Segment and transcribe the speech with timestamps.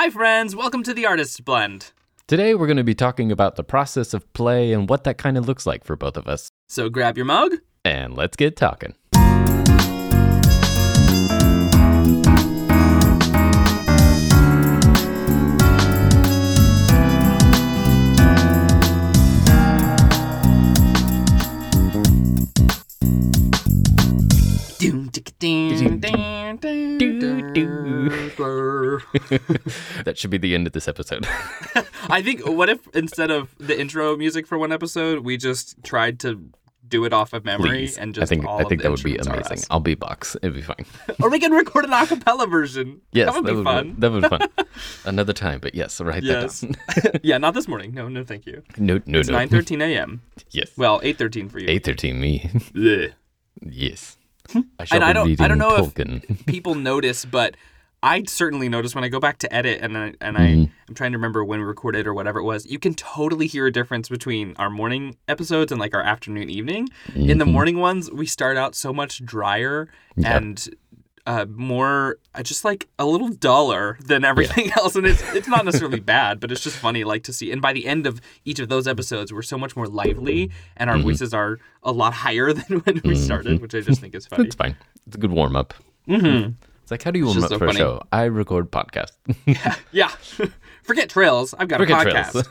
[0.00, 0.54] Hi, friends.
[0.54, 1.90] Welcome to the Artist Blend.
[2.28, 5.36] Today, we're going to be talking about the process of play and what that kind
[5.36, 6.48] of looks like for both of us.
[6.68, 7.56] So grab your mug.
[7.84, 8.94] And let's get talking.
[30.04, 31.26] That should be the end of this episode.
[32.08, 36.20] I think what if instead of the intro music for one episode, we just tried
[36.20, 36.50] to
[36.86, 37.98] do it off of memory Please.
[37.98, 39.58] and just I think I think that would be amazing.
[39.70, 40.36] I'll beatbox.
[40.36, 40.86] It'd be fine.
[41.22, 43.02] Or we can record an acapella version.
[43.12, 43.96] Yes, that would be fun.
[43.98, 44.48] That would be fun.
[45.04, 46.60] Another time, but yes, write Yes.
[46.60, 47.20] that down.
[47.22, 47.92] yeah, not this morning.
[47.92, 48.62] No, no, thank you.
[48.78, 49.36] no, no, It's no.
[49.36, 50.22] nine thirteen a.m.
[50.50, 50.70] Yes.
[50.78, 51.66] Well, eight thirteen for you.
[51.68, 52.20] Eight thirteen.
[52.20, 52.48] Me.
[53.60, 54.16] Yes.
[54.54, 57.56] I And I don't- I don't know if- People notice, but
[58.02, 60.40] I certainly notice when I go back to edit and I, and Mhm.
[60.68, 62.64] I I'm trying to remember when we recorded or whatever it was.
[62.64, 66.88] You can totally hear a difference between our morning episodes and like our afternoon evening.
[67.14, 67.52] In the Mhm.
[67.52, 70.42] morning ones, we start out so much drier Yep.
[70.42, 70.68] and
[71.28, 75.64] uh, more uh, just like a little duller than everything else and it's it's not
[75.64, 78.58] necessarily bad but it's just funny like to see and by the end of each
[78.58, 81.02] of those episodes we're so much more lively and our Mhm.
[81.08, 84.46] voices are a lot higher than when we started which i just think is funny
[84.46, 84.74] It's fine.
[85.06, 85.74] It's a good warm up.
[86.06, 87.78] hmm It's like, how do you warm up so for funny.
[87.80, 88.02] a show?
[88.10, 89.12] I record podcast.
[89.44, 90.10] yeah yeah.
[90.82, 92.46] forget trails i've got a podcast.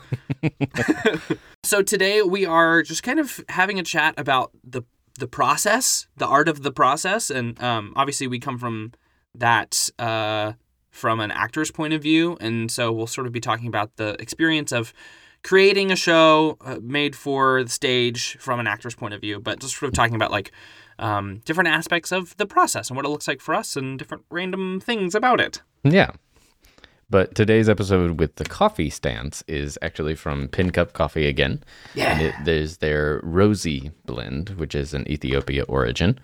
[1.64, 4.82] So today we are just kind of having a chat about the
[5.18, 8.92] the process, the art of the process, and um, obviously we come from
[9.34, 10.52] that uh,
[10.90, 14.20] from an actor's point of view, and so we'll sort of be talking about the
[14.20, 14.92] experience of
[15.42, 19.60] creating a show uh, made for the stage from an actor's point of view, but
[19.60, 20.52] just sort of talking about like
[20.98, 24.24] um, different aspects of the process and what it looks like for us, and different
[24.30, 25.62] random things about it.
[25.84, 26.10] Yeah.
[27.10, 31.62] But today's episode with the coffee stance is actually from Pincup Coffee again.
[32.12, 36.18] And it, there's their Rosie blend, which is an Ethiopia origin.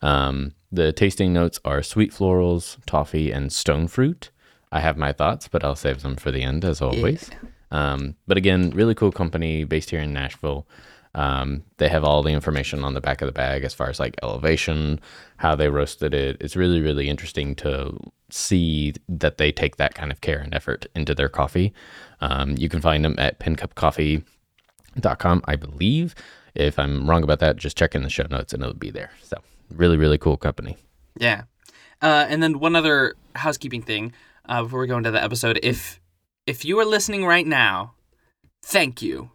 [0.00, 4.30] Um, the tasting notes are sweet florals, toffee, and stone fruit.
[4.70, 7.30] I have my thoughts, but I'll save them for the end, as always.
[7.70, 10.66] Um, but again, really cool company based here in Nashville.
[11.14, 13.98] Um, they have all the information on the back of the bag as far as
[13.98, 15.00] like elevation,
[15.38, 16.36] how they roasted it.
[16.40, 17.96] It's really, really interesting to
[18.30, 21.72] see that they take that kind of care and effort into their coffee.
[22.20, 26.14] Um, you can find them at pincupcoffee.com, I believe.
[26.54, 29.10] If I'm wrong about that, just check in the show notes and it'll be there.
[29.22, 29.38] So,
[29.70, 30.76] really, really cool company.
[31.16, 31.42] Yeah.
[32.00, 34.12] Uh, and then one other housekeeping thing
[34.48, 35.58] uh, before we go into the episode.
[35.62, 36.00] If
[36.46, 37.94] if you are listening right now,
[38.62, 39.30] thank you.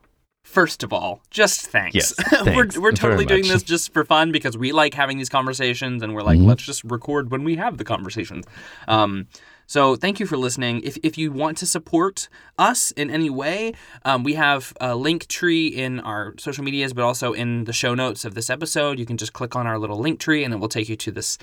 [0.53, 1.95] First of all, just thanks.
[1.95, 2.13] Yes,
[2.45, 6.13] we're we're totally doing this just for fun because we like having these conversations, and
[6.13, 6.45] we're like, Mhm.
[6.45, 8.45] let's just record when we have the conversations.
[8.87, 9.25] Um,
[9.65, 10.81] so thank you for listening.
[10.83, 13.73] If if you want to support us in any way,
[14.05, 17.95] um, we have a link tree in our social medias, but also in the show
[17.95, 18.99] notes of this episode.
[18.99, 21.11] You can just click on our little link tree, and it will take you to
[21.11, 21.39] this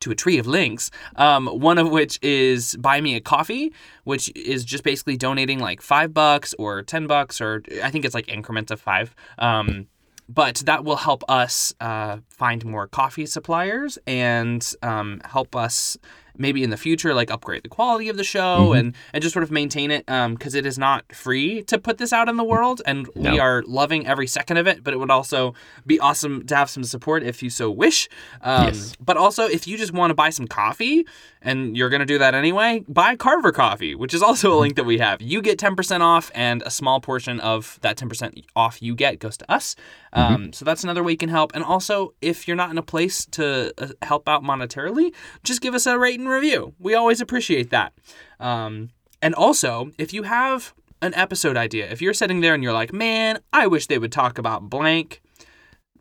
[0.00, 0.90] to a tree of links.
[1.16, 3.72] Um, one of which is buy me a coffee,
[4.04, 8.14] which is just basically donating like five bucks or ten bucks, or I think it's
[8.14, 9.14] like increments of five.
[9.38, 9.86] Um,
[10.28, 15.98] but that will help us uh, find more coffee suppliers and um, help us
[16.36, 19.42] maybe in the future like upgrade the quality of the show and and just sort
[19.42, 22.82] of maintain it because it is not free to put this out in the world
[22.86, 25.54] and we are loving every second of it but it would also
[25.86, 28.08] be awesome to have some support if you so wish.
[28.42, 28.94] Um, Yes.
[29.00, 31.06] but also if you just want to buy some coffee
[31.42, 34.76] and you're going to do that anyway buy carver coffee which is also a link
[34.76, 35.20] that we have.
[35.22, 39.36] You get 10% off and a small portion of that 10% off you get goes
[39.38, 39.74] to us.
[40.12, 41.52] Um, so that's another way you can help.
[41.54, 45.12] And also if you're not in a place to uh, help out monetarily
[45.44, 46.74] just give us a rate and review.
[46.78, 47.92] We always appreciate that.
[48.38, 48.90] Um,
[49.22, 50.72] and also if you have
[51.02, 54.12] an episode idea if you're sitting there and you're like man i wish they would
[54.12, 55.22] talk about blank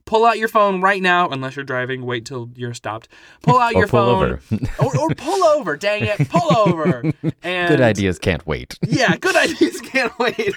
[0.05, 3.07] pull out your phone right now unless you're driving wait till you're stopped.
[3.43, 4.41] Pull out Or your pull phone over.
[4.79, 7.13] or, or pull over dang it pull over.
[7.43, 8.77] And Good ideas can't wait.
[8.87, 10.55] yeah good ideas can't wait.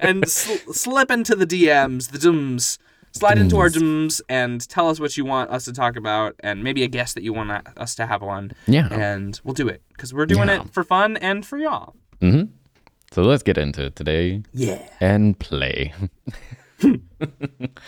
[0.00, 2.78] And sl- slip into the dms the dms
[3.14, 6.62] slide into our dms and tell us what you want us to talk about and
[6.64, 8.88] maybe a guest that you want us to have on Yeah.
[8.92, 10.62] and we'll do it because we're doing Yeah.
[10.62, 12.42] it for fun and for y'all hmm
[13.12, 15.92] So let's get into it today yeah and play.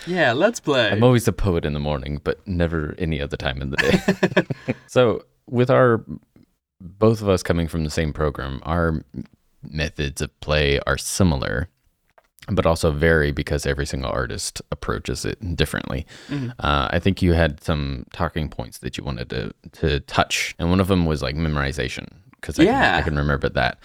[0.07, 3.61] yeah let's play I'm always a poet in the morning, but never any other time
[3.61, 4.73] in the day.
[4.87, 6.03] so, with our
[6.81, 9.03] both of us coming from the same program, our
[9.61, 11.69] methods of play are similar,
[12.49, 16.05] but also vary because every single artist approaches it differently.
[16.29, 16.51] Mhm.
[16.59, 20.69] Uh, I think you had some talking points that you wanted to to touch, and
[20.69, 22.07] one of them was like memorization
[22.39, 22.97] because I, can- Yeah.
[22.97, 23.79] I can remember that.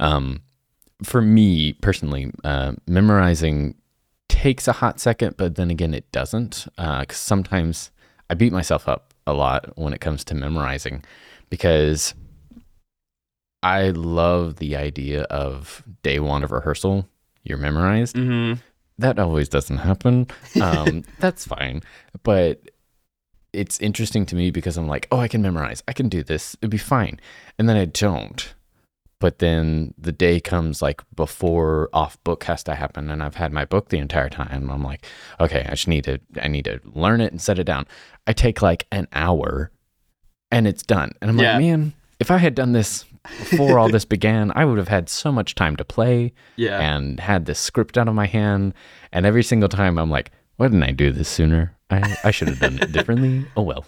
[0.00, 0.40] Um,
[1.02, 3.74] for me personally, uh, memorizing
[4.28, 6.66] takes a hot second, but then again, it doesn't.
[6.76, 7.90] Because sometimes
[8.28, 11.04] I beat myself up a lot when it comes to memorizing
[11.50, 12.14] because
[13.62, 17.08] I love the idea of day one of rehearsal,
[17.48, 18.16] you're memorized.
[18.16, 18.60] Mm-hmm.
[18.98, 20.26] That always doesn't happen.
[20.60, 21.82] Um, that's fine.
[22.22, 22.60] But
[23.52, 25.82] it's interesting to me because I'm like, oh, I can memorize.
[25.88, 26.56] I can do this.
[26.60, 27.18] It'd be fine.
[27.58, 28.54] And then I don't.
[29.20, 33.52] But then the day comes like before off book has to happen, and I've had
[33.52, 34.70] my book the entire time.
[34.70, 35.04] I'm like,
[35.40, 37.86] okay, I just need to, I need to learn it and set it down.
[38.28, 39.72] I take like an hour,
[40.52, 41.12] and it's done.
[41.20, 41.54] And I'm Yeah.
[41.54, 43.04] like, man, if I had done this
[43.38, 46.80] before all this began, I would have had so much time to play Yeah.
[46.80, 48.74] and had this script out of my hand.
[49.12, 51.74] And every single time I'm like, why didn't I do this sooner?
[51.90, 53.46] I, I should have done it differently.
[53.56, 53.84] Oh well.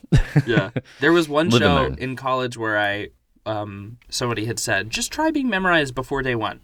[0.47, 0.71] yeah.
[1.01, 3.09] There was one Live show in college where I
[3.47, 6.61] um somebody had said, just try being memorized before day one.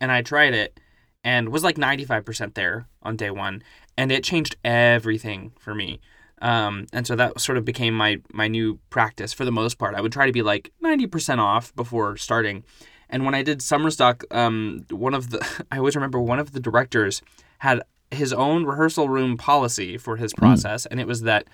[0.00, 0.80] And I tried it
[1.22, 3.62] and was like 95% there on day one.
[3.96, 6.00] And it changed everything for me.
[6.42, 9.94] Um, and so that sort of became my my new practice for the most part.
[9.94, 12.64] I would try to be like 90% off before starting.
[13.08, 16.52] And when I did summer stock, um, one of the I always remember one of
[16.52, 17.22] the directors
[17.58, 21.46] had his own rehearsal room policy for his process, and it was that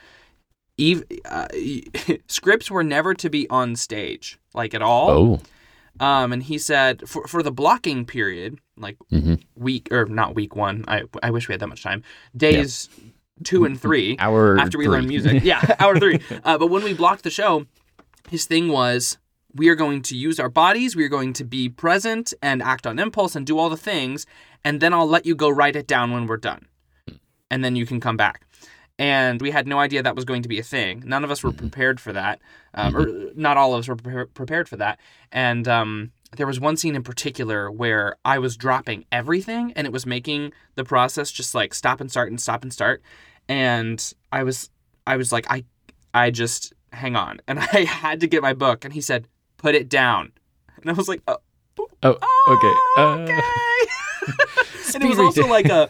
[0.79, 1.47] ev- uh,
[2.27, 5.11] scripts were never to be on stage, like at all.
[5.11, 5.41] Oh.
[5.99, 10.57] Um, and he said for for the blocking period, like hmm week or not week
[10.57, 10.85] one.
[10.89, 12.03] I I wish we had that much time.
[12.35, 12.89] Days
[13.45, 14.93] two and three Hour after we three.
[14.93, 15.43] learn music.
[15.45, 16.21] Yeah, hour three.
[16.45, 17.67] Uh, but when we blocked the show,
[18.29, 19.19] his thing was
[19.55, 22.87] we are going to use our bodies, we are going to be present and act
[22.87, 24.27] on impulse and do all the things,
[24.65, 26.67] and then I'll let you go write it down when we're done.
[27.51, 28.43] And then you can come back.
[28.97, 31.03] And we had no idea that was going to be a thing.
[31.07, 32.39] None of us were prepared for that.
[32.75, 35.01] Um, or not all of us were pre- prepared for that.
[35.33, 39.93] And um, there was one scene in particular where I was dropping everything and it
[39.93, 43.03] was making the process just like stop and start and stop and start.
[43.51, 44.71] And I was
[45.07, 45.65] I was like, I
[46.15, 47.41] I just hang on.
[47.49, 49.27] And I had to get my book and he said,
[49.59, 50.33] put it down.
[50.81, 51.39] And I was like, oh,
[52.03, 52.17] Oh,
[52.49, 53.03] okay.
[53.03, 53.41] Uh, okay.
[54.95, 55.89] and it was also like a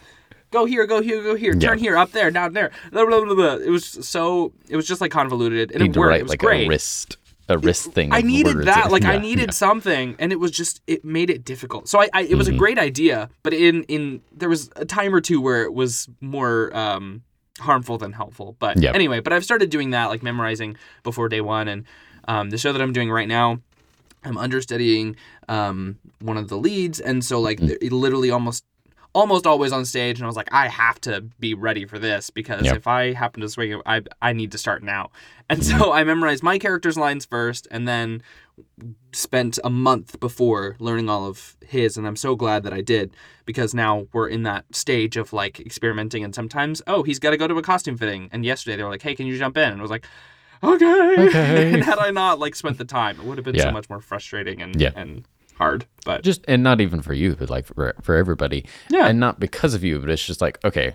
[0.51, 1.69] go here, go here, go here, Yeah.
[1.69, 2.71] turn here, up there, down there.
[2.93, 3.55] Blah, blah, blah, blah.
[3.57, 6.09] It was so it was just like convoluted and need it worked.
[6.11, 6.67] write it was like great.
[6.67, 7.17] a wrist,
[7.49, 8.13] a wrist thing.
[8.13, 8.67] I needed words.
[8.67, 8.91] that.
[8.91, 9.53] Like I needed yeah.
[9.53, 11.89] something, and it was just it made it difficult.
[11.89, 12.57] So I, I it was Mm-hmm.
[12.57, 16.09] a great idea, but in in there was a time or two where it was
[16.21, 17.23] more um
[17.61, 18.57] harmful than helpful.
[18.59, 18.95] But Yep.
[18.95, 21.85] anyway, but I've started doing that, like memorizing before day one, and
[22.29, 23.61] um, the show that I'm doing right now.
[24.23, 25.17] I'm understudying
[25.49, 27.79] um, one of the leads, and so like Mm.
[27.81, 28.65] it literally almost
[29.15, 32.29] almost always on stage, and I was like, I have to be ready for this
[32.31, 32.77] because Yep.
[32.77, 35.11] if I happen to swing, I I need to start now.
[35.49, 38.23] And so I memorized my character's lines first, and then
[39.13, 43.15] spent a month before learning all of his, and I'm so glad that I did
[43.47, 47.37] because now we're in that stage of like experimenting, and sometimes oh he's got to
[47.37, 49.71] go to a costume fitting, and yesterday they were like, hey, can you jump in?
[49.71, 50.07] And I was like.
[50.63, 51.15] Okay.
[51.29, 51.73] Okay.
[51.73, 54.03] and had I not like spent the time, it would have been so much more
[54.03, 54.91] frustrating and Yeah.
[54.95, 55.25] and
[55.57, 55.87] hard.
[56.05, 58.67] But just and not even for you, but like for for everybody.
[58.91, 59.07] Yeah.
[59.07, 60.93] and not because of you, but it's just like okay,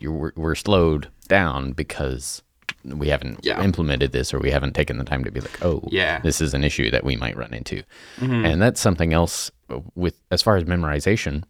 [0.00, 2.42] you're, we're, we're slowed down because
[2.84, 3.62] we haven't Yeah.
[3.62, 6.20] implemented this or we haven't taken the time to be like, oh, Yeah.
[6.20, 7.82] this is an issue that we might run into,
[8.18, 8.46] Mhm.
[8.46, 9.50] and that's something else
[9.94, 11.42] with as far as memorization.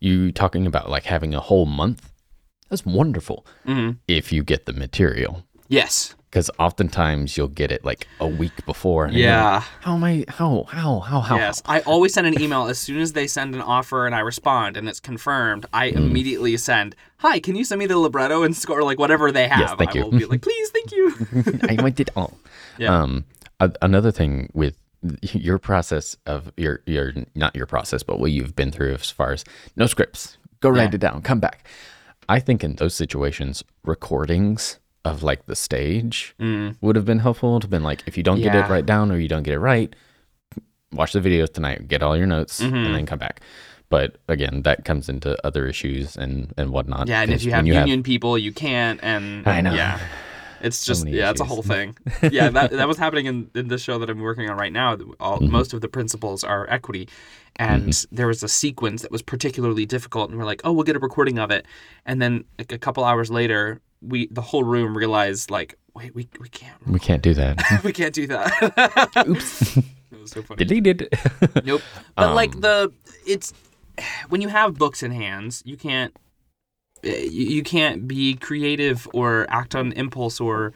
[0.00, 2.12] You talking about like having a whole month?
[2.68, 3.98] That's wonderful Mhm.
[4.08, 5.44] if you get the material.
[5.68, 9.06] yes, Because oftentimes you'll get it like a week before.
[9.06, 10.26] and you're like, yeah, how am I?
[10.28, 10.66] How?
[10.68, 11.00] How?
[11.00, 11.20] How?
[11.20, 11.36] How?
[11.36, 11.62] yes.
[11.64, 14.76] I always send an email as soon as they send an offer and I respond
[14.76, 15.64] and it's confirmed.
[15.72, 15.96] I Mm.
[15.96, 19.60] immediately send, "Hi, can you send me the libretto and score like whatever they have?"
[19.60, 20.04] Yes, thank I you.
[20.04, 21.14] will be like, "Please, thank you."
[21.70, 22.36] I want it all.
[22.76, 22.94] Yeah.
[22.94, 23.24] Um,
[23.58, 24.76] a- another thing with
[25.22, 29.32] your process of your your not your process, but what you've been through as far
[29.32, 29.42] as
[29.74, 30.96] no scripts, go write Yeah.
[30.96, 31.66] it down, come back.
[32.28, 36.34] I think in those situations, recordings of like the stage
[36.82, 37.60] would have been helpful.
[37.60, 38.64] To have been like, if you don't get Mm.
[38.64, 39.94] It right down or you don't get it right,
[40.92, 42.74] watch the videos tonight, get all your notes, Mm-hmm.
[42.76, 43.40] and then come back.
[43.88, 47.06] But again, that comes into other issues and and whatnot.
[47.08, 48.98] yeah, and if you have union people, you can't.
[49.02, 49.74] And I know.
[49.74, 50.00] Yeah.
[50.62, 51.96] It's just many yeah, it's a whole thing.
[52.32, 54.96] yeah, that that was happening in, in the show that I'm working on right now.
[55.20, 55.52] All Mm-hmm.
[55.52, 57.08] most of the principals are equity,
[57.56, 60.96] and there was a sequence that was particularly difficult, and we're like, oh, we'll get
[60.96, 61.66] a recording of it,
[62.06, 66.28] and then like a couple hours later, we the whole room realized like, wait, we
[66.40, 67.62] we can't we can't do that.
[67.84, 69.24] we can't do that.
[69.28, 69.84] Oops, it
[70.20, 70.64] was so funny.
[70.64, 71.08] deleted.
[71.64, 71.82] Nope.
[72.14, 72.92] But like Um, the
[73.26, 73.52] it's
[74.28, 76.14] when you have books in hands, you can't
[77.04, 80.72] eh, you can't be creative or act on impulse or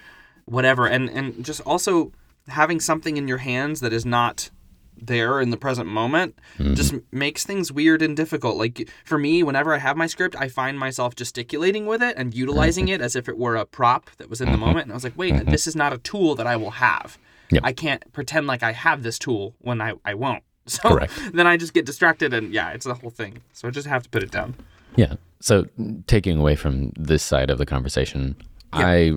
[0.46, 2.12] whatever and and just also
[2.48, 4.50] having something in your hands that is not
[4.96, 6.74] there in the present moment Mm-hmm.
[6.74, 8.56] just makes things weird and difficult.
[8.56, 12.34] Like for me, whenever I have my script, I find myself gesticulating with it and
[12.34, 14.82] utilizing it as if it were a prop that was in the moment.
[14.84, 17.16] And I was like, wait, this is not a tool that I will have.
[17.50, 17.62] Yep.
[17.64, 20.42] I can't pretend like I have this tool when I, I won't.
[20.66, 21.12] So Correct.
[21.32, 23.38] then I just get distracted and yeah, it's the whole thing.
[23.54, 24.54] So I just have to put it down.
[24.94, 25.14] Yeah.
[25.40, 25.66] So
[26.06, 28.36] taking away from this side of the conversation,
[28.72, 29.14] I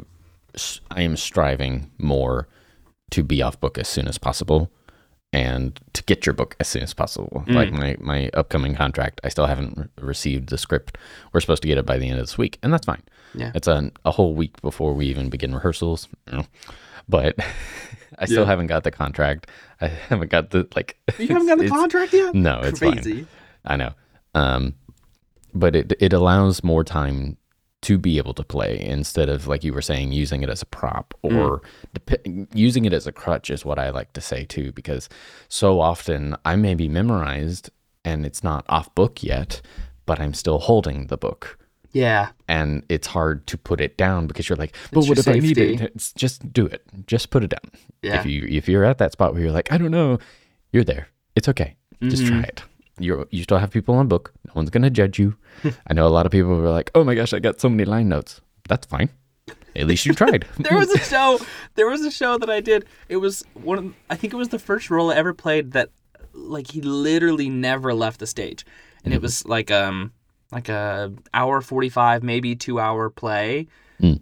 [0.90, 2.48] I am striving more
[3.12, 4.72] to be off book as soon as possible
[5.34, 7.44] and to get your book as soon as possible.
[7.48, 10.98] Like my my upcoming contract, I still haven't re- received the script.
[11.34, 13.02] We're supposed to get it by the end of this week, and that's fine.
[13.36, 13.52] Yeah.
[13.56, 16.08] It's a a whole week before we even begin rehearsals.
[16.28, 16.48] Mm.
[17.10, 17.36] But
[18.20, 18.46] I still Yeah.
[18.46, 19.48] haven't got the contract.
[19.82, 22.34] I haven't got the like You haven't got the contract yet?
[22.36, 23.28] No, it's fine.
[23.66, 23.94] I know.
[24.36, 24.76] Um,
[25.54, 27.38] but it it allows more time
[27.84, 30.66] to be able to play instead of like you were saying using it as a
[30.66, 31.62] prop or
[31.94, 35.08] dep- using it as a crutch is what I like to say too because
[35.48, 37.70] so often I may be memorized
[38.06, 39.62] and it's not off book yet
[40.06, 41.58] but I'm still holding the book.
[41.92, 42.30] Yeah.
[42.48, 45.34] and it's hard to put it down because you're like but It's what if I
[45.40, 45.80] need it?
[45.82, 46.82] it's just do it.
[47.06, 47.72] Just put it down.
[48.02, 48.20] Yeah.
[48.20, 50.18] if you if you're at that spot where you're like I don't know
[50.72, 51.08] you're there.
[51.36, 51.76] It's okay.
[52.02, 52.40] Just Mm-hmm.
[52.40, 52.64] try it
[53.00, 54.34] you you still have people on book.
[54.46, 55.36] No one's gonna judge you.
[55.88, 57.86] I know a lot of people were like oh my gosh I got so many
[57.86, 58.42] line notes.
[58.68, 59.10] That's fine.
[59.76, 60.46] At least you tried.
[60.58, 61.40] There was a show
[61.76, 62.86] there was a show that i did.
[63.10, 65.90] It was one of, i think it was the first role i ever played that
[66.34, 68.66] like he literally never left the stage.
[69.04, 70.12] And it was like um
[70.52, 73.68] like a hour 45 maybe two hour play.
[74.02, 74.22] Mm.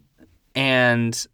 [0.53, 1.27] and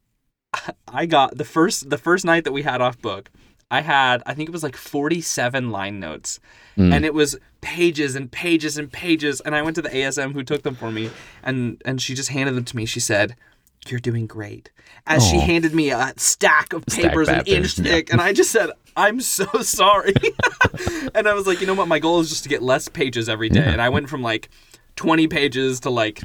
[0.87, 3.29] i got the first the first night that we had off book
[3.69, 6.39] i had i think it was like 47 line notes.
[6.77, 6.93] Mm.
[6.93, 9.41] and it was pages and pages and pages.
[9.41, 11.09] And i went to the asm who took them for me.
[11.43, 12.85] And and she just handed them to me.
[12.85, 13.35] She said
[13.87, 14.69] you're doing great.
[15.05, 17.91] As she handed me a stack of Stack papers an papers, inch yeah.
[17.93, 20.13] thick and i just said i'm so sorry.
[21.15, 21.87] And i was like you know what?
[21.87, 23.63] My goal is just to get less pages every day.
[23.65, 24.49] And i went from like
[24.97, 26.21] 20 pages to like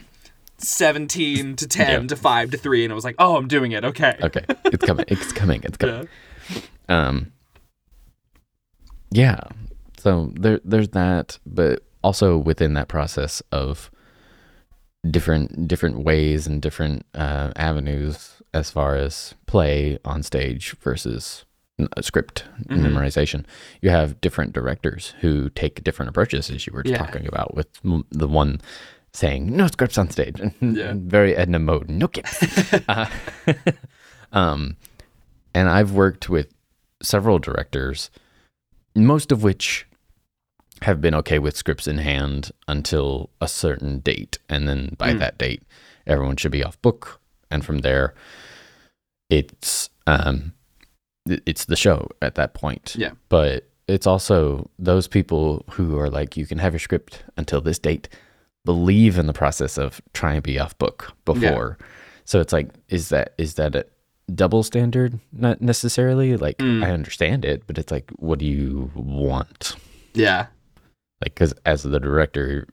[0.58, 2.06] 17 to 10 Yeah.
[2.08, 3.84] to 5 to 3 and i was like oh i'm doing it.
[3.84, 4.16] Okay.
[4.22, 4.44] Okay.
[4.66, 5.04] It's coming.
[5.08, 5.62] It's coming.
[5.64, 6.08] It's coming.
[6.12, 6.31] Yeah
[6.88, 7.32] Um.
[9.10, 9.40] Yeah.
[9.98, 13.90] So there, there's that, but also within that process of
[15.10, 21.44] different different ways and different uh, avenues as far as play on stage versus
[21.80, 22.86] uh, script Mm-hmm.
[22.86, 23.44] memorization.
[23.80, 26.98] You have different directors who take different approaches, as you were Yeah.
[26.98, 27.66] talking about, with
[28.10, 28.60] the one
[29.12, 30.94] saying no scripts on stage, Yeah.
[30.96, 32.42] very Edna mode, no kips.
[32.88, 33.06] uh,
[34.32, 34.76] um,
[35.54, 36.48] and I've worked with
[37.02, 38.10] several directors,
[38.94, 39.86] most of which
[40.82, 45.18] have been okay with scripts in hand until a certain date, and then by Mm.
[45.20, 45.62] that date,
[46.06, 48.14] everyone should be off book, and from there,
[49.30, 50.52] it's um,
[51.26, 52.96] it's the show at that point.
[52.98, 53.12] Yeah.
[53.28, 57.78] but it's also those people who are like, you can have your script until this
[57.78, 58.08] date,
[58.64, 61.78] believe in the process of trying to be off book before.
[62.24, 63.84] So it's like, is that is that a
[64.34, 65.18] double standard?
[65.32, 66.36] Not necessarily.
[66.36, 66.84] Like Mm.
[66.84, 69.74] I understand it, but it's like, what do you want?
[70.14, 70.46] yeah
[71.22, 72.66] Like, because as the director,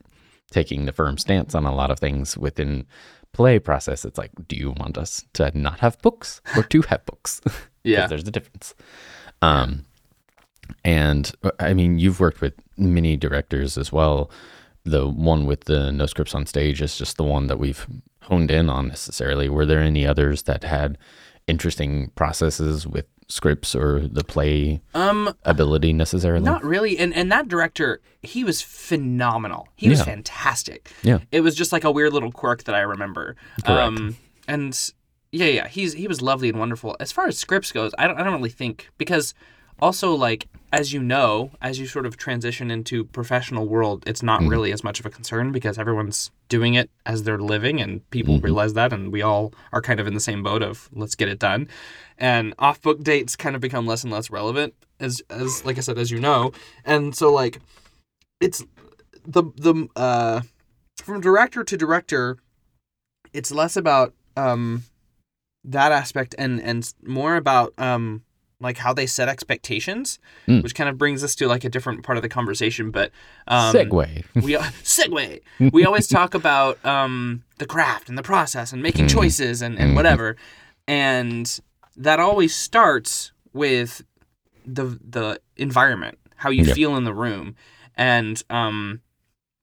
[0.51, 2.85] taking the firm stance on a lot of things within
[3.33, 7.05] play process, it's like, do you want us to not have books or to have
[7.05, 7.41] books?
[7.83, 8.73] yeah there's a difference.
[9.41, 9.85] Um,
[10.83, 14.29] and uh, I mean, you've worked with many directors as well.
[14.85, 17.85] The one with the no scripts on stage is just the one that we've
[18.23, 19.49] honed in on necessarily.
[19.49, 20.97] Were there any others that had
[21.49, 26.43] interesting processes with scripts or the play um ability necessarily?
[26.43, 26.97] Not really.
[26.97, 29.67] And and that director, he was phenomenal.
[29.75, 30.91] He was fantastic.
[31.03, 31.19] Yeah.
[31.31, 33.35] It was just like a weird little quirk that I remember.
[33.65, 34.77] Um and
[35.31, 36.95] yeah, yeah, he's he was lovely and wonderful.
[36.99, 39.33] As far as scripts goes, I don't I don't really think because
[39.81, 44.41] also like as you know, as you sort of transition into professional world, it's not
[44.41, 44.49] Mm-hmm.
[44.49, 48.35] really as much of a concern because everyone's doing it as they're living and people
[48.35, 48.45] Mm-hmm.
[48.45, 51.27] realize that and we all are kind of in the same boat of let's get
[51.27, 51.67] it done.
[52.17, 55.81] And off book dates kind of become less and less relevant as as like I
[55.81, 56.51] said as you know.
[56.85, 57.59] And so like
[58.39, 58.63] it's
[59.25, 60.41] the the uh
[60.97, 62.37] from director to director
[63.33, 64.83] it's less about um
[65.63, 68.23] that aspect and and more about um
[68.61, 70.63] like how they set expectations Mm.
[70.63, 73.11] which kind of brings us to like a different part of the conversation but
[73.47, 74.23] um Segue.
[74.35, 75.41] we segue.
[75.71, 79.09] We always talk about um, the craft and the process and making Mhm.
[79.13, 79.95] choices and, and Mhm.
[79.95, 80.35] whatever,
[80.87, 81.59] and
[81.97, 84.03] that always starts with
[84.65, 86.73] the the environment, how you Yeah.
[86.73, 87.55] feel in the room,
[87.95, 89.01] and um,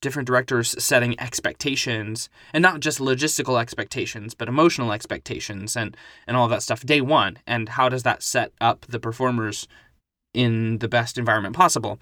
[0.07, 5.97] different directors setting expectations, and not just logistical expectations, but emotional expectations and
[6.27, 7.33] and all of that stuff day one.
[7.47, 9.69] And how does that set up the performers?
[10.37, 11.99] in the best environment possible.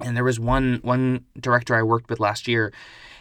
[0.00, 2.72] And there was one one director I worked with last year,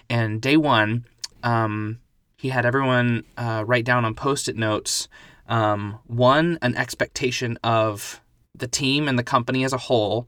[0.10, 1.06] and day one,
[1.44, 2.00] um,
[2.36, 5.08] he had everyone uh, write down on post-it notes
[5.48, 8.20] um, one an expectation of
[8.56, 10.28] the team and the company as a whole,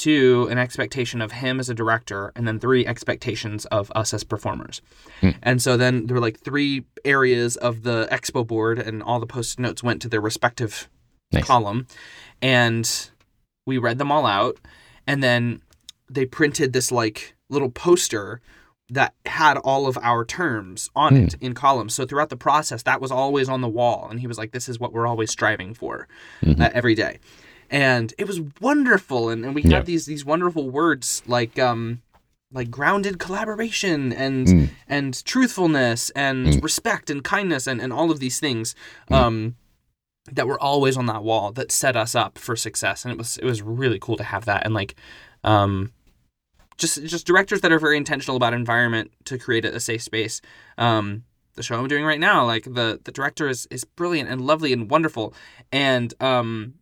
[0.00, 4.24] two an expectation of him as a director, and then three expectations of us as
[4.24, 4.82] performers.
[5.20, 5.30] Hmm.
[5.42, 9.26] And so then there were like three areas of the expo board, and all the
[9.26, 10.88] post-it notes went to their respective
[11.32, 11.44] Nice.
[11.44, 11.86] column,
[12.40, 13.10] and
[13.66, 14.58] we read them all out,
[15.06, 15.62] and then
[16.08, 18.40] they printed this like little poster
[18.88, 21.24] that had all of our terms on hmm.
[21.24, 21.94] it in columns.
[21.94, 24.68] So throughout the process, that was always on the wall, and he was like, "This
[24.68, 26.06] is what we're always striving for
[26.42, 26.60] mm-hmm.
[26.60, 27.18] uh, every day,"
[27.70, 29.28] and it was wonderful.
[29.28, 29.80] And, and we had Yeah.
[29.82, 32.02] these these wonderful words like um
[32.52, 34.48] like grounded collaboration and
[34.88, 38.74] and truthfulness and respect and kindness and, and all of these things
[39.10, 39.56] um
[40.32, 43.36] that were always on that wall that set us up for success and it was
[43.38, 44.94] it was really cool to have that and like
[45.44, 45.92] um
[46.78, 50.40] just just directors that are very intentional about environment to create a, a safe space
[50.78, 54.40] um the show I'm doing right now like the the director is is brilliant and
[54.40, 55.34] lovely and wonderful
[55.72, 56.74] and um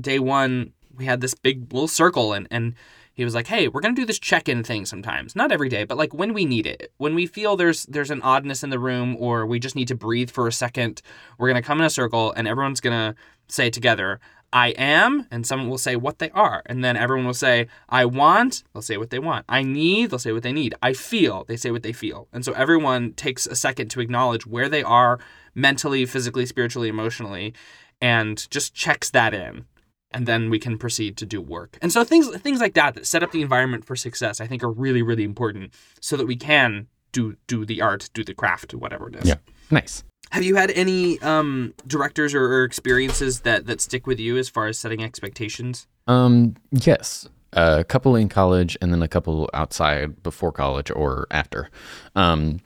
[0.00, 2.74] day one we had this big little circle and and
[3.12, 5.34] he was like hey we're gonna do this check-in thing sometimes.
[5.34, 6.92] Not every day but like when we need it.
[6.98, 9.94] When we feel there's there's an oddness in the room or we just need to
[9.94, 11.02] breathe for a second
[11.38, 13.14] we're gonna come in a circle and everyone's gonna
[13.48, 14.20] say together
[14.52, 16.62] i am and someone will say what they are.
[16.66, 19.44] And then everyone will say i want they'll say what they want.
[19.48, 20.74] I need they'll say what they need.
[20.82, 22.28] I feel they say what they feel.
[22.32, 25.18] And so everyone takes a second to acknowledge where they are
[25.54, 27.54] mentally physically spiritually emotionally
[28.00, 29.64] and just checks that in
[30.12, 31.78] and then we can proceed to do work.
[31.82, 34.62] And so things things like that that set up the environment for success, I think,
[34.62, 38.74] are really really important, so that we can do do the art, do the craft,
[38.74, 39.28] whatever it is.
[39.28, 39.36] Yeah.
[39.70, 40.04] Nice.
[40.30, 44.48] Have you had any um, directors or, or experiences that that stick with you as
[44.48, 45.86] far as setting expectations?
[46.06, 47.28] Um, yes.
[47.52, 51.70] A couple in college and then a couple outside before college or after.
[52.14, 52.60] Um,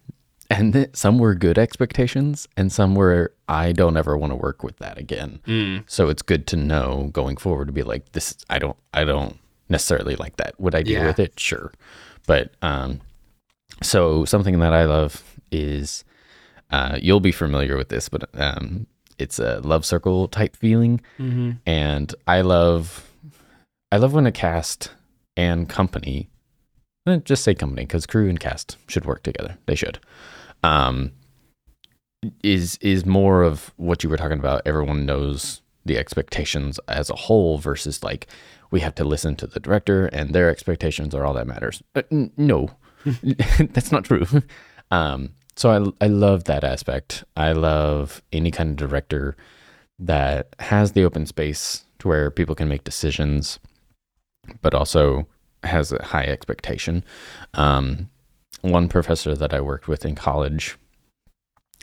[0.50, 4.62] and th- some were good expectations and some were I don't ever want to work
[4.62, 5.82] with that again.
[5.86, 9.38] So it's good to know going forward to be like this I don't I don't
[9.68, 10.58] necessarily like that.
[10.60, 11.06] Would I deal Yeah.
[11.06, 11.38] with it?
[11.38, 11.72] Sure.
[12.26, 13.00] But um
[13.82, 16.04] so something that I love is
[16.70, 18.86] uh you'll be familiar with this, but um
[19.18, 21.00] it's a love circle type feeling.
[21.66, 23.08] And I love
[23.92, 24.92] I love when a cast
[25.36, 26.28] and company,
[27.06, 29.56] eh, just say company because crew and cast should work together.
[29.66, 29.98] They should.
[30.62, 31.12] Um,
[32.42, 34.62] is is more of what you were talking about.
[34.66, 38.26] Everyone knows the expectations as a whole versus like
[38.70, 41.82] we have to listen to the director and their expectations are all that matters.
[41.94, 42.70] Uh, n- no,
[43.04, 44.26] that's not true.
[44.92, 45.70] Um, so
[46.00, 47.22] I I love that aspect.
[47.36, 49.36] I love any kind of director
[50.00, 53.60] that has the open space to where people can make decisions,
[54.62, 55.28] but also
[55.62, 57.04] has a high expectation.
[57.54, 58.09] Um,
[58.62, 60.76] one professor that I worked with in college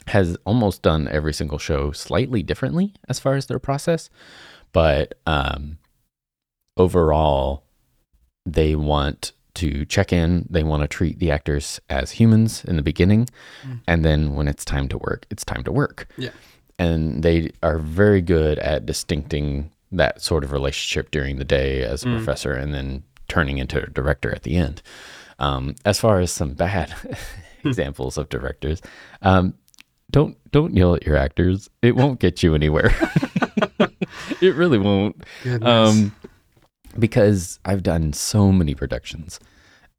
[0.08, 4.10] has almost done every single show slightly differently as far as their process,
[4.72, 5.78] but um,
[6.78, 7.64] overall,
[8.46, 10.46] they want to check in.
[10.50, 13.28] They want to treat the actors as humans in the beginning,
[13.88, 16.30] and then when it's time to work, it's time to work Yeah.
[16.80, 22.04] and they are very good at distincting that sort of relationship during the day as
[22.04, 24.82] a professor and then turning into a director at the end.
[25.40, 26.94] Um, as far as some bad
[27.64, 28.82] examples of directors,
[29.22, 29.54] um,
[30.10, 31.70] don't don't yell at your actors.
[31.82, 32.96] It won't get you anywhere.
[34.42, 35.24] it really won't.
[35.62, 36.16] Um,
[36.98, 39.40] because I've done so many productions,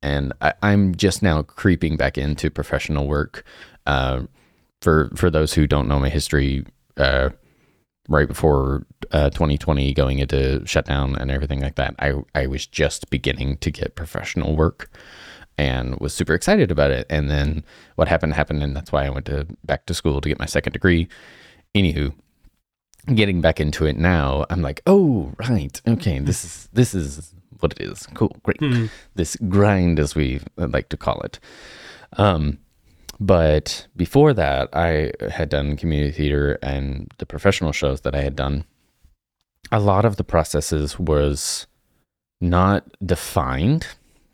[0.03, 3.44] and I, I'm just now creeping back into professional work.
[3.87, 4.22] Uh,
[4.81, 6.64] for for those who don't know my history,
[6.96, 7.31] uh,
[8.09, 13.11] right before uh, 2020 going into shutdown and everything like that, I I was just
[13.11, 14.90] beginning to get professional work
[15.58, 17.06] and was super excited about it.
[17.10, 17.64] And then
[17.96, 20.46] what happened happened, and that's why I went to back to school to get my
[20.46, 21.08] second degree.
[21.74, 22.14] Anywho,
[23.14, 27.72] getting back into it now, I'm like, oh right, okay, this is this is what
[27.72, 28.06] it is.
[28.14, 28.60] Cool, great.
[29.16, 31.40] This grind, as we like to call it.
[32.12, 32.58] Um,
[33.20, 38.36] but before that, I had done community theater and the professional shows that I had
[38.36, 38.64] done.
[39.72, 41.66] A lot of the processes was
[42.40, 43.88] not defined.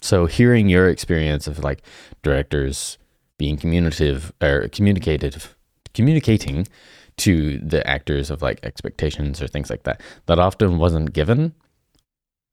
[0.05, 1.83] So hearing your experience of like
[2.23, 2.99] directors
[3.39, 5.57] being communicative or communicative,
[5.95, 6.69] communicating
[7.17, 11.55] to the actors of like expectations or things like that, that often wasn't given,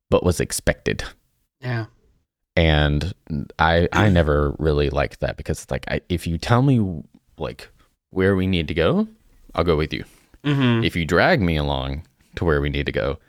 [0.09, 1.03] but was expected
[1.61, 1.87] Yeah.
[2.55, 3.13] and
[3.59, 7.03] I I never really liked that because it's like I, if you tell me
[7.37, 7.67] like
[8.11, 9.07] where we need to go,
[9.55, 10.05] I'll go with you.
[10.45, 10.83] Mm-hmm.
[10.85, 12.03] If you drag me along
[12.35, 13.19] to where we need to go,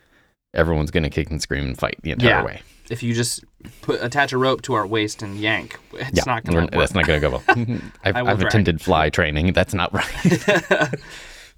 [0.53, 2.45] everyone's gonna kick and scream and fight the entire Yeah.
[2.45, 2.61] way.
[2.89, 3.43] If you just
[3.81, 6.61] put attach a rope to our waist and yank, it's Yeah, not going to.
[6.63, 6.71] work.
[6.71, 7.43] that's not gonna go well.
[8.03, 9.53] I've, I've attended fly training.
[9.53, 10.13] That's not right.
[10.23, 10.93] this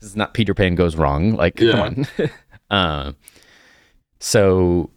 [0.02, 1.34] is not Peter Pan goes wrong.
[1.34, 1.72] Like, Yeah.
[1.72, 2.30] come on.
[2.70, 3.12] uh,
[4.20, 4.90] so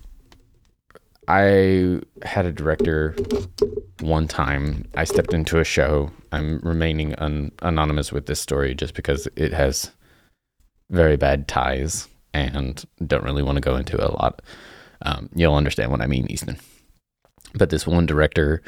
[1.26, 3.14] I had a director
[4.00, 4.86] one time.
[4.94, 6.10] I stepped into a show.
[6.32, 9.90] I'm remaining un- anonymous with this story just because it has
[10.90, 14.40] very bad ties and don't really want to go into it a lot.
[15.02, 16.58] Um, you'll understand what I mean, Easton.
[17.54, 18.62] But this one director,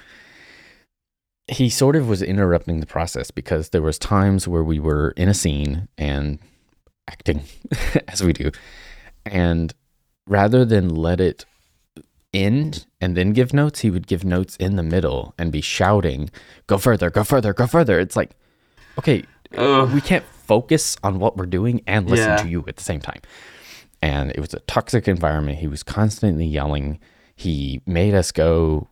[1.49, 5.29] he sort of was interrupting the process because there was times where we were in
[5.29, 6.39] a scene and
[7.09, 7.43] acting
[8.09, 8.51] as we do,
[9.27, 9.75] and
[10.27, 11.45] rather than let it
[12.33, 16.31] end and then give notes, he would give notes in the middle and be shouting,
[16.69, 18.31] "Go further, go further, go further." It's like,
[18.99, 19.25] okay,
[19.57, 19.93] Ugh.
[19.93, 22.37] we can't focus on what we're doing and listen Yeah.
[22.37, 23.21] to you at the same time.
[24.03, 25.59] And it was a toxic environment.
[25.59, 26.99] He was constantly yelling.
[27.41, 28.87] He made us go.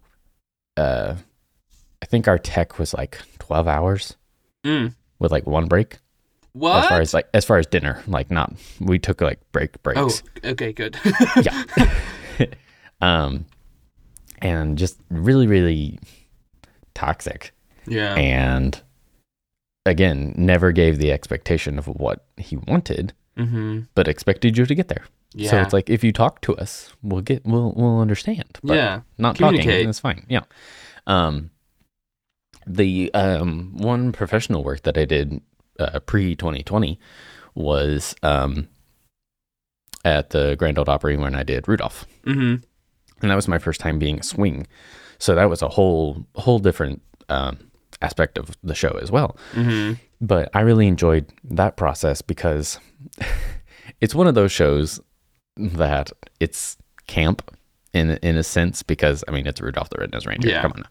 [0.77, 1.17] Uh,
[2.03, 4.17] I think our tech was like twelve hours
[4.65, 4.95] Mm.
[5.19, 5.99] with like one break.
[6.53, 6.83] What?
[6.85, 10.01] As far as like as far as dinner, like not we took like break breaks.
[10.45, 10.97] oh, okay, good.
[11.43, 11.65] Yeah.
[13.01, 13.45] um,
[14.41, 15.99] and just really really
[16.95, 17.53] toxic
[17.87, 18.15] yeah.
[18.15, 18.83] and
[19.87, 23.81] again never gave the expectation of what he wanted mm-hmm.
[23.95, 25.51] but expected you to get there Yeah.
[25.51, 29.01] so it's like if you talk to us we'll get we'll we'll understand but Yeah.
[29.19, 30.41] not talking that's fine yeah
[31.07, 31.51] um
[32.67, 35.41] the um one professional work that i did
[35.79, 36.99] uh, pre 2020
[37.55, 38.69] was um
[40.05, 42.63] at the Grand Ole Opry when i did rudolph mm-hmm.
[43.23, 44.67] and that was my first time being a swing
[45.19, 47.59] so that was a whole whole different um,
[48.01, 49.95] aspect of the show as well Mm-hmm.
[50.21, 52.79] but I really enjoyed that process because
[54.01, 55.01] it's one of those shows
[55.59, 57.43] that it's camp
[57.93, 60.53] in in a sense because I mean it's Rudolph the Red-Nosed Reindeer.
[60.53, 60.63] Yeah.
[60.63, 60.85] Come on,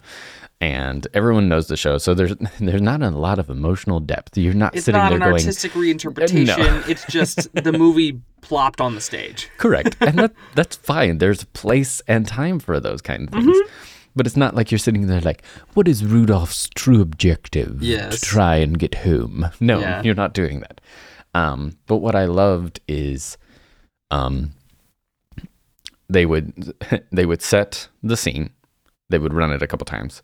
[0.60, 4.38] and everyone knows the show, so there's there's not a lot of emotional depth.
[4.38, 5.36] You're not It's sitting not there going.
[5.36, 6.88] It's not an artistic reinterpretation.
[6.90, 9.50] It's just the movie plopped on the stage.
[9.58, 11.20] correct, and that that's fine.
[11.20, 13.46] There's place and time for those kind of things.
[13.46, 13.70] Mm-hmm.
[14.16, 15.44] But it's not like you're sitting there like,
[15.76, 18.20] what is Rudolph's true objective Yes.
[18.20, 19.48] to try and get home?
[19.60, 20.02] No, Yeah.
[20.02, 20.82] you're not doing that.
[21.36, 23.38] Um, but what I loved is,
[24.10, 24.54] um,
[26.10, 26.74] they would
[27.12, 28.50] they would set the scene,
[29.10, 30.22] they would run it a couple times,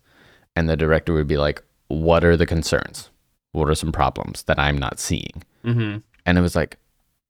[0.56, 3.10] and the director would be like, "What are the concerns?
[3.52, 5.98] What are some problems that I'm not seeing?" Mm-hmm.
[6.26, 6.76] and it was like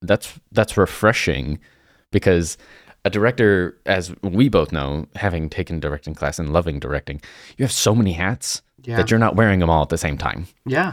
[0.03, 1.59] that's that's refreshing
[2.11, 2.59] because
[3.05, 7.21] a director as we both know having taken directing class and loving directing
[7.57, 8.97] you have so many hats Yeah.
[8.97, 10.93] that you're not wearing them all at the same time yeah.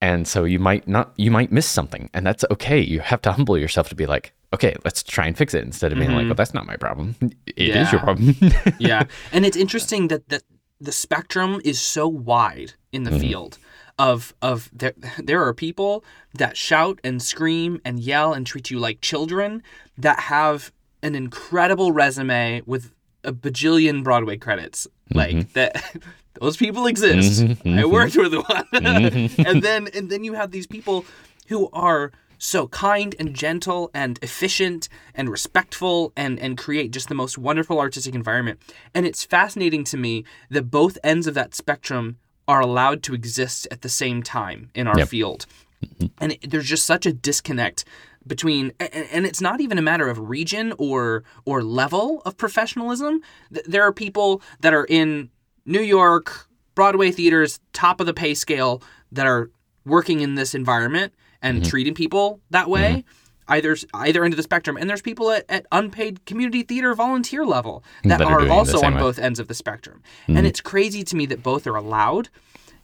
[0.00, 3.32] and so you might not you might miss something and that's okay you have to
[3.36, 6.20] humble yourself to be like okay let's try and fix it instead of being like
[6.20, 6.28] mm-hmm.
[6.28, 7.14] well that's not my problem.
[7.46, 8.34] It is your problem.
[8.78, 9.04] Yeah.
[9.32, 10.42] And it's interesting that that
[10.80, 13.20] the spectrum is so wide in the mm-hmm.
[13.20, 13.58] field
[13.98, 18.78] of of there there are people that shout and scream and yell and treat you
[18.78, 19.62] like children
[19.96, 22.92] that have an incredible resume with
[23.24, 24.86] a bajillion broadway credits.
[25.12, 25.18] Mm-hmm.
[25.18, 25.96] Like that
[26.40, 27.44] those people exist.
[27.64, 28.66] I worked with one.
[29.46, 31.04] And then and then you have these people
[31.48, 32.12] who are
[32.42, 37.78] so kind and gentle and efficient and respectful and and create just the most wonderful
[37.78, 38.60] artistic environment.
[38.94, 43.68] And it's fascinating to me that both ends of that spectrum are allowed to exist
[43.70, 45.08] at the same time in our Yep.
[45.08, 45.46] field.
[45.84, 46.06] Mm-hmm.
[46.18, 47.84] And it, there's just such a disconnect
[48.26, 53.20] between and it's not even a matter of region or or level of professionalism.
[53.50, 55.30] There are people that are in
[55.64, 59.48] New York Broadway theaters top of the pay scale that are
[59.84, 61.68] working in this environment and Mm-hmm.
[61.70, 63.04] treating people that way
[63.48, 67.44] either either end of the spectrum and there's people at, at unpaid community theater volunteer
[67.44, 68.88] level that, That are are, doing it the also on way.
[68.90, 68.98] Mm-hmm.
[69.00, 72.28] both ends of the spectrum and it's crazy to me that both are allowed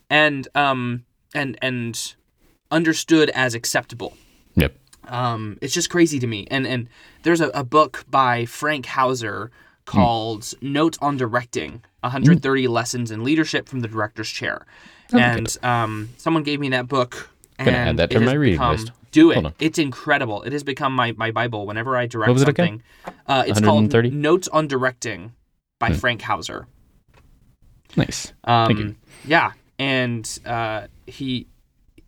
[0.09, 2.15] and um and and
[2.71, 4.13] understood as acceptable
[4.55, 4.75] yep
[5.07, 6.45] um, it's just crazy to me.
[6.51, 6.87] And and
[7.23, 9.49] there's a, a book by Frank Hauser
[9.85, 14.67] called Notes on Directing: 130 Lessons in Leadership from the Director's Chair.
[15.11, 17.31] and um, someone gave me that book.
[17.65, 18.91] Gonna add that to my reading become- list.
[19.11, 19.53] Do it.
[19.59, 20.43] It's incredible.
[20.43, 22.83] It has become my, my Bible whenever I direct What was it something.
[23.05, 23.13] again?
[23.25, 24.11] Uh, it's called 130?
[24.11, 25.33] Notes on Directing
[25.79, 25.93] by Hmm.
[25.95, 26.67] Frank Hauser.
[27.95, 28.95] nice Um, Thank you.
[29.25, 31.47] Yeah, and uh, he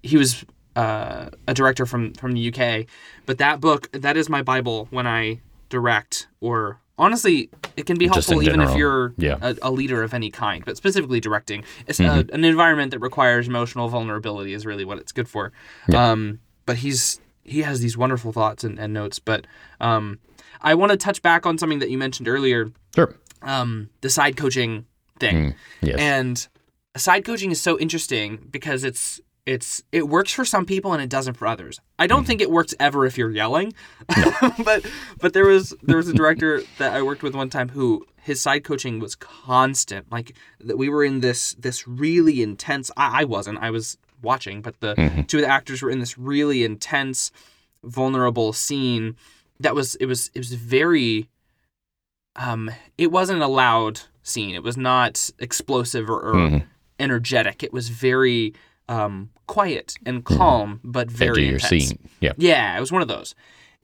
[0.03, 2.85] he was uh, a director from from the UK,
[3.25, 8.07] but that book that is my bible when I direct or honestly it can be
[8.07, 9.37] helpful even if you're Yeah.
[9.41, 11.63] a, a leader of any kind, but specifically directing.
[11.87, 12.29] It's Mm-hmm.
[12.31, 15.51] a, an environment that requires emotional vulnerability is really what it's good for.
[15.95, 19.47] Um, but he's he has these wonderful thoughts and, and notes, but
[19.79, 20.19] um,
[20.61, 23.15] I want to touch back on something that you mentioned earlier, Sure.
[23.41, 24.85] um, the side coaching
[25.19, 25.37] thing.
[25.51, 25.95] Mm, yes.
[25.99, 26.47] And
[26.95, 31.09] side coaching is so interesting because it's it's it works for some people and it
[31.09, 31.79] doesn't for others.
[31.97, 33.73] I don't think it works ever if you're yelling.
[34.63, 34.85] but
[35.19, 38.39] but there was there was a director that I worked with one time who his
[38.41, 40.11] side coaching was constant.
[40.11, 43.59] Like that we were in this this really intense I, I wasn't.
[43.59, 44.93] I was watching, but the
[45.27, 47.31] two of the actors were in this really intense
[47.83, 49.15] vulnerable scene
[49.59, 51.27] that was it was it was very
[52.35, 54.53] um it wasn't a loud scene.
[54.55, 56.63] It was not explosive or, or Mhm.
[56.99, 57.63] energetic.
[57.63, 58.53] It was very
[58.89, 61.87] um, quiet and calm, but Edge very your intense.
[61.87, 62.09] scene.
[62.19, 62.33] Yeah.
[62.37, 63.35] Yeah, it was one of those.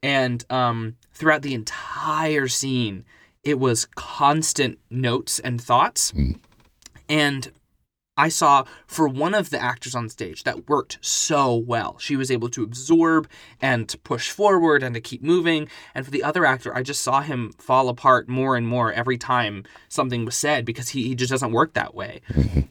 [0.03, 3.05] And um, throughout the entire scene,
[3.43, 6.13] it was constant notes and thoughts.
[7.10, 7.51] And
[8.17, 11.97] I saw for one of the actors on stage that worked so well.
[11.99, 13.30] She was able to absorb
[13.62, 15.67] and to push forward and to keep moving.
[15.93, 19.17] And for the other actor, I just saw him fall apart more and more every
[19.17, 22.21] time something was said because he, he just doesn't work that way.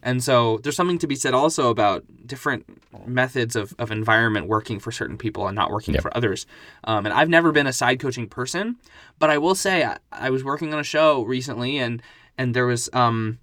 [0.02, 2.66] and so there's something to be said also about different
[3.06, 6.02] methods of, of environment working for certain people and not working Yep.
[6.02, 6.46] for others.
[6.84, 8.76] Um, and I've never been a side coaching person,
[9.20, 12.02] but I will say I, I was working on a show recently and
[12.36, 13.38] and there was um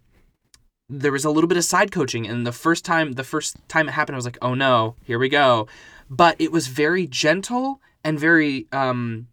[0.90, 3.88] there was a little bit of side coaching and the first time the first time
[3.88, 5.68] it happened I was like, "Oh no, here we go."
[6.10, 9.28] But it was very gentle and very um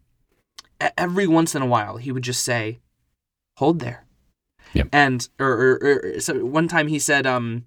[0.96, 2.80] every once in a while he would just say,
[3.56, 4.04] "Hold there."
[4.72, 4.88] Yep.
[4.92, 7.66] And or, or, or so one time he said um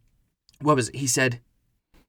[0.62, 0.96] what was it?
[0.96, 1.40] He said,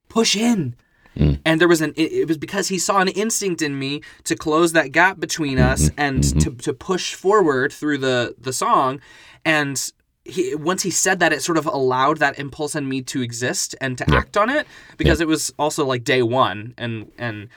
[0.09, 0.77] "Push in."
[1.17, 1.41] Mm.
[1.45, 4.35] And there was an it, it was because he saw an instinct in me to
[4.35, 9.01] close that gap between us and to, to push forward through the the song
[9.45, 9.93] and
[10.25, 13.75] he once he said that it sort of allowed that impulse in me to exist
[13.81, 14.17] and to Yeah.
[14.19, 17.49] act on it because it was also like day 1 and and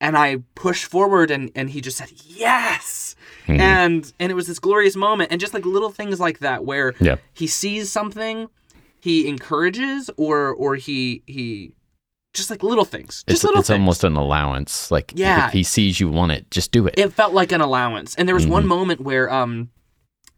[0.00, 3.14] and I pushed forward and and he just said yes
[3.46, 3.58] Mhm.
[3.60, 6.94] and and it was this glorious moment and just like little things like that where
[7.00, 7.16] Yeah.
[7.34, 8.48] he sees something
[9.00, 11.72] he encourages or or he he
[12.32, 14.90] just like little things just It's, little it's things almost an allowance.
[14.90, 15.46] Like Yeah.
[15.48, 16.94] if he sees you want it, just do it.
[16.96, 18.52] it felt like an allowance and there was Mm-hmm.
[18.52, 19.68] one moment where um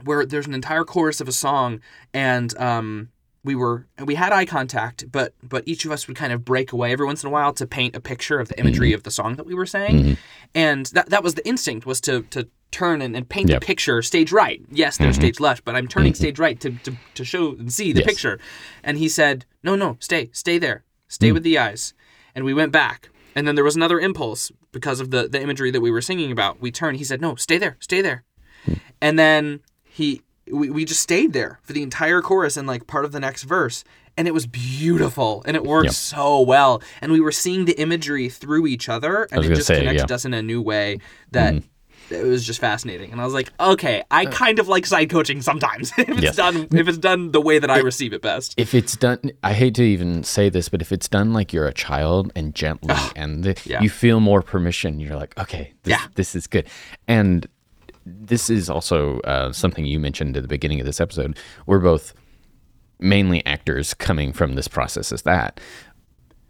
[0.05, 1.81] where there's an entire chorus of a song
[2.13, 3.09] and um
[3.45, 6.73] we were we had eye contact but but each of us would kind of break
[6.73, 8.95] away every once in a while to paint a picture of the imagery Mm-hmm.
[8.97, 9.99] of the song that we were saying.
[9.99, 10.13] Mm-hmm.
[10.55, 13.61] And that that was the instinct was to to turn and, and paint Yep.
[13.61, 14.63] the picture stage right.
[14.71, 15.23] Yes there's mm-hmm.
[15.23, 16.23] stage left but i'm turning mm-hmm.
[16.23, 18.07] stage right to, to to show and see the Yes.
[18.09, 18.39] picture.
[18.83, 20.85] And he said no no stay stay there.
[21.09, 21.35] Stay mm.
[21.35, 21.95] with the eyes.
[22.35, 23.11] And we went back.
[23.35, 26.31] And then there was another impulse because of the the imagery that we were singing
[26.31, 26.61] about.
[26.61, 26.99] We turned.
[26.99, 28.25] He said no stay there stay there.
[28.67, 28.81] Mm.
[29.01, 29.61] And then
[29.93, 33.21] he we, we just stayed there for the entire chorus and like part of the
[33.21, 33.85] next verse
[34.17, 35.95] and it was beautiful and it worked Yep.
[35.95, 39.79] so well and we were seeing the imagery through each other and it just say,
[39.79, 40.15] connected yeah.
[40.15, 40.99] Us in a new way
[41.31, 41.55] that
[42.11, 45.09] it was just fascinating and i was like okay i Uh, kind of like side
[45.09, 46.37] coaching sometimes if it's Yes.
[46.37, 49.53] done if it's done the way that i receive it best if it's done i
[49.55, 52.95] hate to even say this but if it's done like you're a child and gently
[53.17, 53.81] and the, Yeah.
[53.81, 56.07] you feel more permission you're like okay this, Yeah.
[56.17, 56.67] this is good
[57.07, 57.47] and
[58.07, 61.39] this is also uh, something you mentioned at the beginning of this episode.
[61.67, 62.15] We're both
[62.99, 65.61] mainly actors coming from this process as that.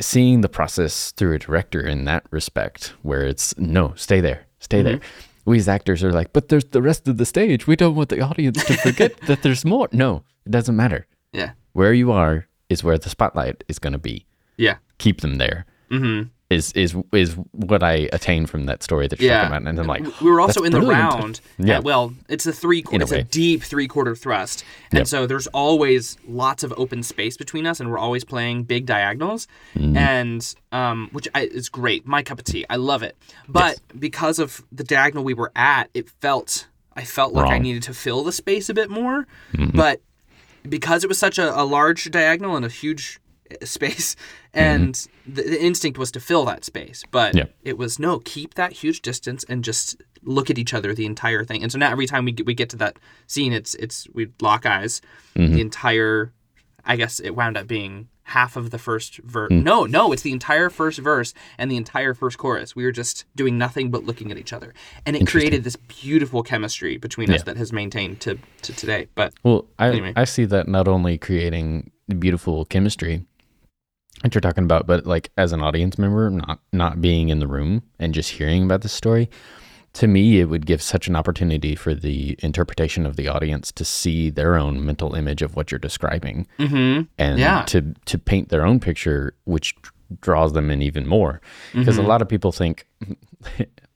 [0.01, 4.83] Seeing the process through a director in that respect where it's no stay there stay
[4.83, 5.01] there.
[5.45, 7.67] We as actors are like but there's the rest of the stage.
[7.67, 9.89] We don't want the audience to forget that there's more.
[9.93, 11.07] No it doesn't matter.
[11.33, 11.53] Yeah.
[11.73, 14.27] Where you are is where the spotlight is going to be.
[14.57, 14.77] yeah.
[14.99, 15.67] Keep them there.
[15.91, 19.69] mm-hmm Is is is what I attain from that story that you're yeah talking about,
[19.69, 21.79] and I'm like, we were also in the brilliant." round Yeah.
[21.79, 23.23] uh, well it's a three In it's a way.
[23.31, 25.07] deep three quarter thrust and Yep.
[25.07, 29.49] so there's always lots of open space between us and we're always playing big diagonals
[29.75, 29.97] Mm-hmm.
[29.97, 33.17] and um which I, is great my cup of tea i love it
[33.49, 37.63] but because of the diagonal we were at it felt i felt like i Mm-hmm.
[37.63, 39.27] needed to fill the space a bit more
[39.75, 40.01] but
[40.69, 43.19] because it was such a, a large diagonal and a huge
[43.63, 44.17] space
[44.55, 47.39] and the, the instinct was to fill that space but Mm-hmm.
[47.39, 47.45] Yeah.
[47.63, 51.45] it was no keep that huge distance and just look at each other the entire
[51.45, 54.07] thing and so now every time we get, we get to that scene it's it's
[54.13, 55.01] we lock eyes
[55.37, 55.55] Mm-hmm.
[55.55, 56.33] the entire
[56.85, 59.63] i guess it wound up being half of the first verse Mm.
[59.65, 63.25] no no it's the entire first verse and the entire first chorus we were just
[63.35, 64.73] doing nothing but looking at each other
[65.07, 69.33] and it created this beautiful chemistry between us that has maintained to to today but
[69.43, 70.13] Well, I Anyway.
[70.17, 73.25] I see that not only creating beautiful chemistry
[74.23, 77.47] that you're talking about, but like as an audience member, not not being in the
[77.47, 79.29] room and just hearing about the story.
[79.95, 83.85] To me, it would give such an opportunity for the interpretation of the audience to
[83.85, 86.47] see their own mental image of what you're describing.
[86.59, 87.03] mm-hmm.
[87.19, 87.65] and Yeah.
[87.67, 89.75] to to paint their own picture which
[90.21, 91.41] draws them in even more
[91.75, 92.05] because Mm-hmm.
[92.05, 92.87] a lot of people think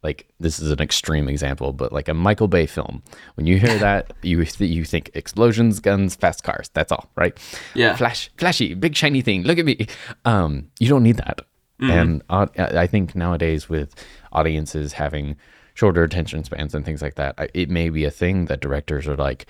[0.03, 3.03] like this is an extreme example, but like a Michael Bay film.
[3.35, 6.71] When you hear that, you th- you think explosions, guns, fast cars.
[6.75, 7.37] That's all, right?
[7.75, 7.97] Yeah.
[7.97, 9.43] Flash, flashy, big shiny thing.
[9.43, 9.87] Look at me.
[10.25, 11.41] Um, you don't need that.
[11.79, 13.95] And uh, I think nowadays with
[14.33, 15.37] audiences having
[15.75, 19.17] shorter attention spans and things like that, it may be a thing that directors are
[19.17, 19.45] like,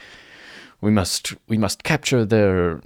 [0.80, 2.80] we must we must capture their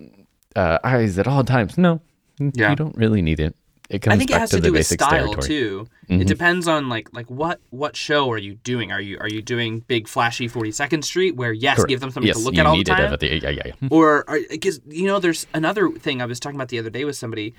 [0.56, 1.78] uh, eyes at all times.
[1.78, 2.00] No,
[2.38, 2.70] Yeah.
[2.70, 3.56] you don't really need it.
[3.90, 5.46] It comes I think it has to, to do with style territory.
[5.48, 5.87] too.
[6.09, 6.20] Mhm.
[6.22, 8.92] It depends on like like what what show are you doing?
[8.92, 11.88] Are you are you doing big flashy Forty Second Street where yes, Correct.
[11.88, 13.88] give them something yes, to look at all the time, the- yeah, yeah, yeah.
[13.90, 17.16] or because you know there's another thing I was talking about the other day with
[17.16, 17.53] somebody.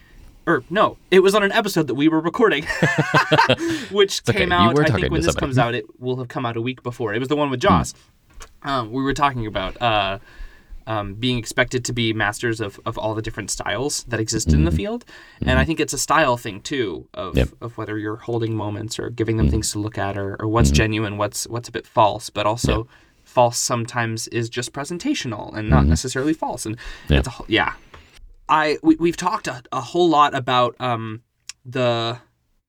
[0.47, 2.63] Or no, it was on an episode that we were recording,
[3.91, 4.73] which okay, came out.
[4.75, 5.39] were I think when this somebody.
[5.39, 7.13] comes out, it will have come out a week before.
[7.13, 7.93] It was the one with Joss.
[8.63, 10.17] Um, we were talking about uh,
[10.87, 14.63] um, being expected to be masters of, of all the different styles that exist in
[14.65, 14.77] the mm-hmm.
[14.77, 15.05] field.
[15.41, 15.67] And I mm-hmm.
[15.67, 17.49] think it's a style thing too of, Yep.
[17.61, 19.51] of whether you're holding moments or giving them mm-hmm.
[19.51, 22.87] things to look at or, or what's genuine, what's what's a bit false, but also
[23.23, 26.65] false sometimes is just presentational and not necessarily false.
[26.65, 27.19] And Yeah.
[27.19, 27.73] it's a, yeah.
[28.49, 31.21] I we, we've talked a, a whole lot about um,
[31.65, 32.19] the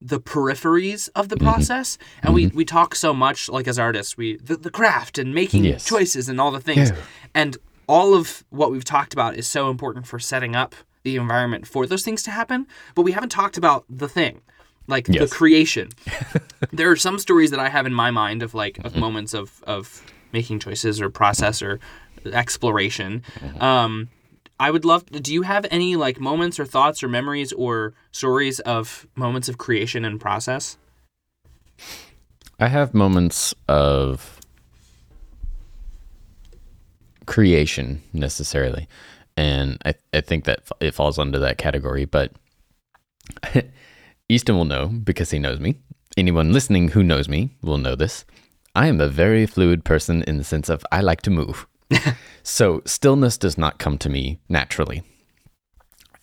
[0.05, 4.37] the peripheries of the process and we we talk so much like as artists we
[4.39, 5.85] the, the craft and making Yes.
[5.85, 6.97] choices and all the things Yeah.
[7.35, 7.57] and
[7.93, 11.87] all of what we've talked about is so important for setting up the environment for
[11.87, 14.41] those things to happen but we haven't talked about the thing
[14.95, 15.21] like Yes.
[15.31, 15.87] the creation
[16.73, 19.63] there are some stories that i have in my mind of like of moments of
[19.75, 20.03] of
[20.33, 21.79] making choices or process or
[22.25, 23.23] exploration
[23.61, 24.09] um
[24.61, 25.03] I would love.
[25.07, 29.59] Do you have any like moments or thoughts or memories or stories of moments of
[29.59, 30.79] creation and process?
[32.61, 34.39] I have moments of
[37.27, 38.89] creation necessarily,
[39.37, 42.05] and I, I think that it falls under that category.
[42.05, 42.33] But
[44.29, 45.77] Easton will know because he knows me.
[46.17, 48.25] Anyone listening who knows me will know this.
[48.75, 51.67] I am a very fluid person in the sense of I like to move.
[52.43, 55.03] so stillness does not come to me naturally.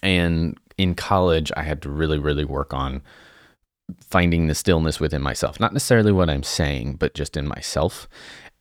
[0.01, 3.01] And in college, I had to really, really work on
[4.01, 5.59] finding the stillness within myself.
[5.59, 8.07] Not necessarily what I'm saying, but just in myself.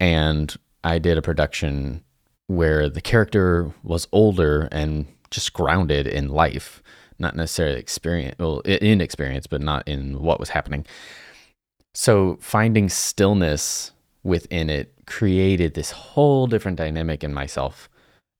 [0.00, 2.02] And I did a production
[2.48, 6.82] where the character was older and just grounded in life,
[7.18, 10.84] not necessarily experience, well, in experience, but not in what was happening.
[11.94, 17.88] So finding stillness within it created this whole different dynamic in myself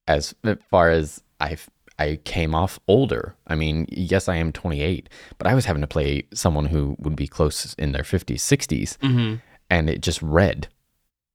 [0.07, 0.35] as
[0.71, 1.57] far as I
[2.01, 3.35] I came off older.
[3.49, 7.17] I mean, yes, I am 28, but I was having to play someone who would
[7.17, 9.35] be close in their 50s, 60s, Mm-hmm.
[9.69, 10.69] and it just read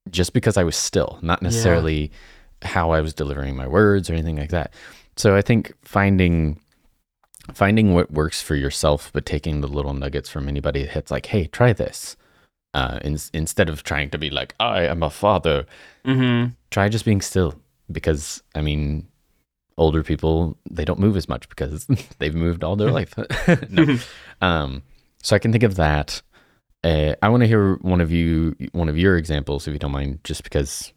[0.09, 2.11] just because I was still, not necessarily
[2.63, 4.73] how I was delivering my words or anything like that.
[5.15, 6.59] So I think finding
[7.53, 11.45] finding what works for yourself, but taking the little nuggets from anybody that's like, hey,
[11.47, 12.15] try this.
[12.73, 15.65] Uh, in, instead of trying to be like, I am a father,
[16.05, 16.53] Mm-hmm.
[16.71, 17.55] try just being still
[17.91, 19.07] because I mean,
[19.77, 21.85] older people they don't move as much because
[22.19, 23.13] they've moved all their life.
[23.69, 23.97] no,
[24.41, 24.81] um,
[25.21, 26.21] so I can think of that.
[26.83, 29.91] Uh, I want to hear one of you, one of your examples, if you don't
[29.91, 30.92] mind, just because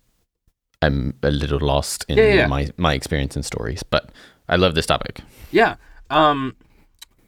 [0.86, 3.82] I'm a little lost in Yeah, yeah, my my experience and stories.
[3.82, 4.10] But
[4.48, 5.20] I love this topic.
[5.50, 5.76] Yeah.
[6.10, 6.56] Um,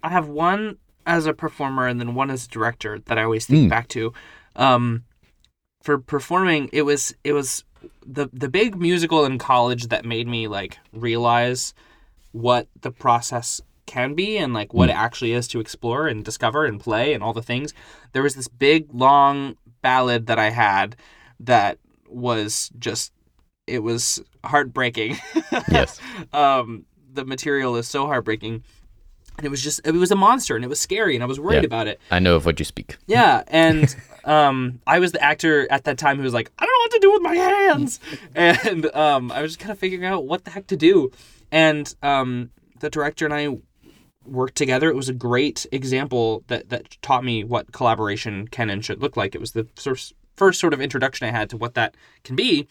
[0.02, 3.46] I have one as a performer and then one as a director that I always
[3.46, 3.70] think Mm.
[3.70, 4.12] back to.
[4.56, 5.04] Um,
[5.82, 7.64] for performing, it was it was
[8.06, 11.74] the the big musical in college that made me like realize
[12.32, 16.66] what the process can be and like what it actually is to explore and discover
[16.66, 17.72] and play and all the things.
[18.12, 20.94] There was this big long ballad that I had
[21.40, 23.12] that was just
[23.68, 25.16] it was heartbreaking.
[25.70, 25.98] Yes.
[26.32, 28.62] um, the material is so heartbreaking.
[29.36, 31.38] And it was just, it was a monster and it was scary and I was
[31.40, 31.66] worried Yeah.
[31.66, 32.00] about it.
[32.10, 32.96] I know of what you speak.
[33.06, 33.42] Yeah.
[33.48, 36.82] And um, I was the actor at that time who was like, I don't know
[36.84, 38.00] what to do with my hands.
[38.34, 41.10] and um, I was just kind of figuring out what the heck to do.
[41.50, 42.50] And um,
[42.80, 43.58] the director and I
[44.24, 44.88] worked together.
[44.90, 49.16] It was a great example that, that taught me what collaboration can and should look
[49.16, 49.34] like.
[49.34, 52.68] It was the first, first sort of introduction I had to what that can be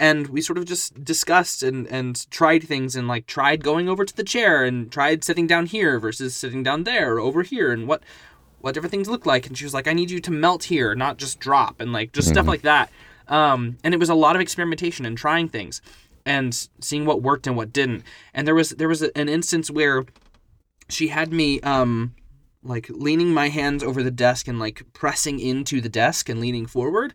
[0.00, 4.04] and we sort of just discussed and and tried things and like tried going over
[4.04, 7.70] to the chair and tried sitting down here versus sitting down there or over here
[7.70, 8.02] and what
[8.60, 9.46] what different things look like.
[9.46, 12.12] And she was like i need you to melt here not just drop and like
[12.12, 12.90] just stuff like that.
[13.28, 15.80] Um, and it was a lot of experimentation and trying things
[16.26, 18.02] and seeing what worked and what didn't.
[18.34, 20.04] And there was there was a, an instance where
[20.88, 22.14] she had me um
[22.62, 26.66] like leaning my hands over the desk and like pressing into the desk and leaning
[26.66, 27.14] forward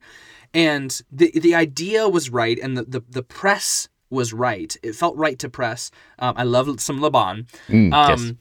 [0.56, 5.16] and the the idea was right and the the, the press was right it felt
[5.18, 8.20] right to press um, i love some Laban Mm, yes.
[8.20, 8.38] um,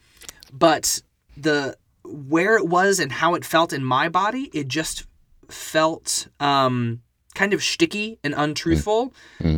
[0.52, 1.02] but
[1.36, 5.06] the where it was and how it felt in my body it just
[5.48, 7.00] felt um,
[7.34, 9.12] kind of sticky and untruthful.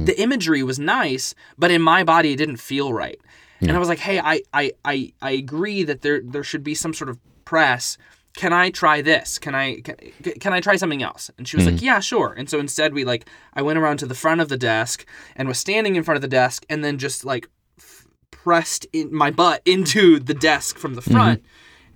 [0.07, 3.21] The imagery was nice, but in my body, it didn't feel right.
[3.61, 6.75] And I was like, hey, I, I, I, I agree that there there should be
[6.75, 7.97] some sort of press.
[8.37, 9.39] Can I try this?
[9.39, 9.97] Can I can,
[10.39, 11.31] can I try something else?
[11.39, 11.85] And she was like, hmm.
[11.85, 12.35] yeah, sure.
[12.37, 15.49] And so instead, we like I went around to the front of the desk and
[15.49, 19.31] was standing in front of the desk, and then just like f- pressed in my
[19.31, 21.13] butt into the desk from the mm-hmm.
[21.13, 21.45] front,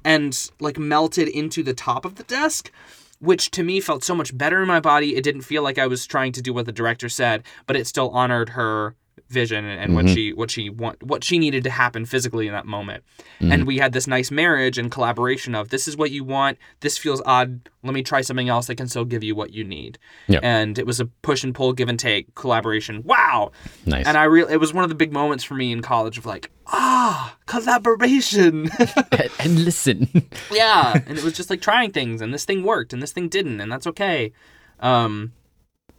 [0.02, 2.72] and like melted into the top of the desk.
[3.18, 5.14] Which to me felt so much better in my body.
[5.14, 7.86] It didn't feel like I was trying to do what the director said, but it
[7.86, 8.96] still honored her
[9.28, 12.52] vision and, and what she what she want what she needed to happen physically in
[12.52, 13.04] that moment.
[13.40, 16.98] And we had this nice marriage and collaboration of this is what you want, this
[16.98, 19.98] feels odd, let me try something else that can still give you what you need.
[20.28, 20.40] Yeah.
[20.42, 23.02] And it was a push and pull, give and take collaboration.
[23.04, 23.52] Wow.
[23.86, 24.06] Nice.
[24.06, 26.26] And I really it was one of the big moments for me in college of
[26.26, 28.70] like, ah, collaboration.
[29.12, 30.08] and, and listen.
[30.50, 31.00] yeah.
[31.06, 33.60] And it was just like trying things and this thing worked and this thing didn't,
[33.60, 34.32] and that's okay.
[34.80, 35.32] Um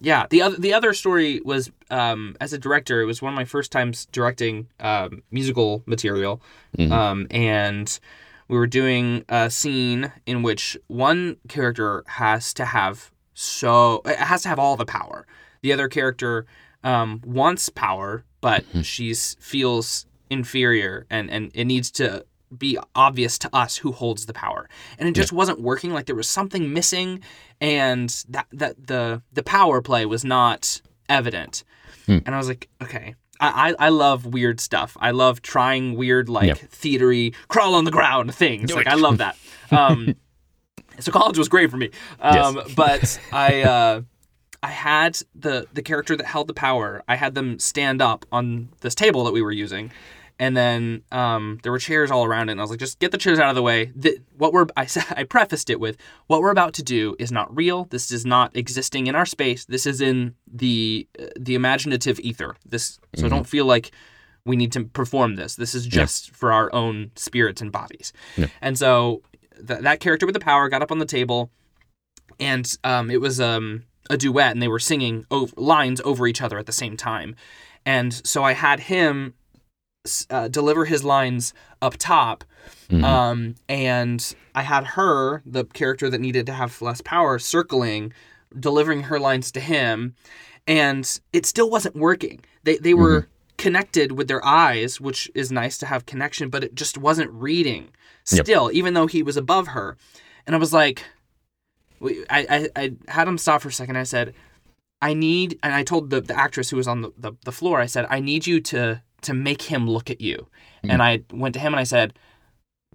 [0.02, 3.02] yeah, the other the other story was um, as a director.
[3.02, 6.42] It was one of my first times directing um, musical material,
[6.92, 8.00] um, and
[8.48, 14.42] we were doing a scene in which one character has to have so it has
[14.44, 15.26] to have all the power.
[15.62, 16.46] The other character
[16.84, 22.26] um, wants power, but she's feels inferior, and and it needs to
[22.58, 24.68] be obvious to us who holds the power
[25.00, 27.22] and it just wasn't working like there was something missing
[27.60, 31.64] and that that the the power play was not evident
[32.26, 34.96] and i was like okay I, I I love weird stuff.
[35.00, 36.58] I love trying weird, like Yep.
[36.72, 38.72] theatery, crawl on the ground things.
[38.76, 39.36] like I love that.
[39.72, 40.16] Um,
[41.00, 41.90] so college was great for me.
[42.20, 44.02] Um, But I uh,
[44.62, 47.02] I had the the character that held the power.
[47.08, 49.92] I had them stand up on this table that we were using,
[50.42, 52.54] and then um, there were chairs all around it.
[52.54, 53.92] And I was like, just get the chairs out of the way.
[53.96, 57.56] The, what we're I I prefaced it with what we're about to do is not
[57.56, 57.86] real.
[57.86, 59.66] This is not existing in our space.
[59.66, 62.56] This is in the uh, the imaginative ether.
[62.66, 63.92] This so don't feel like
[64.44, 65.56] we need to perform this.
[65.58, 68.12] This is just for our own spirits and bodies.
[68.64, 69.22] And so
[69.68, 71.52] th- that character with the power got up on the table,
[72.40, 76.42] and um, it was um, a duet, and they were singing ov- lines over each
[76.42, 77.36] other at the same time.
[77.86, 79.36] And so I had him
[80.30, 82.44] uh, deliver his lines up top,
[82.92, 88.12] um, and I had her, the character that needed to have less power, circling,
[88.60, 90.16] delivering her lines to him,
[90.68, 92.44] and it still wasn't working.
[92.64, 93.28] They they were
[93.58, 97.90] connected with their eyes, which is nice to have connection, but it just wasn't reading
[98.32, 98.46] Yep.
[98.46, 99.98] still, even though he was above her.
[100.48, 101.04] And I was like,
[102.00, 103.98] we- I, I, I had him stop for a second.
[103.98, 104.34] I said,
[105.02, 107.80] I need, and I told the, the actress who was on the, the, the floor,
[107.80, 110.48] I said, I need you to to make him look at you.
[110.84, 110.92] Hmm.
[110.92, 112.14] And I went to him and I said,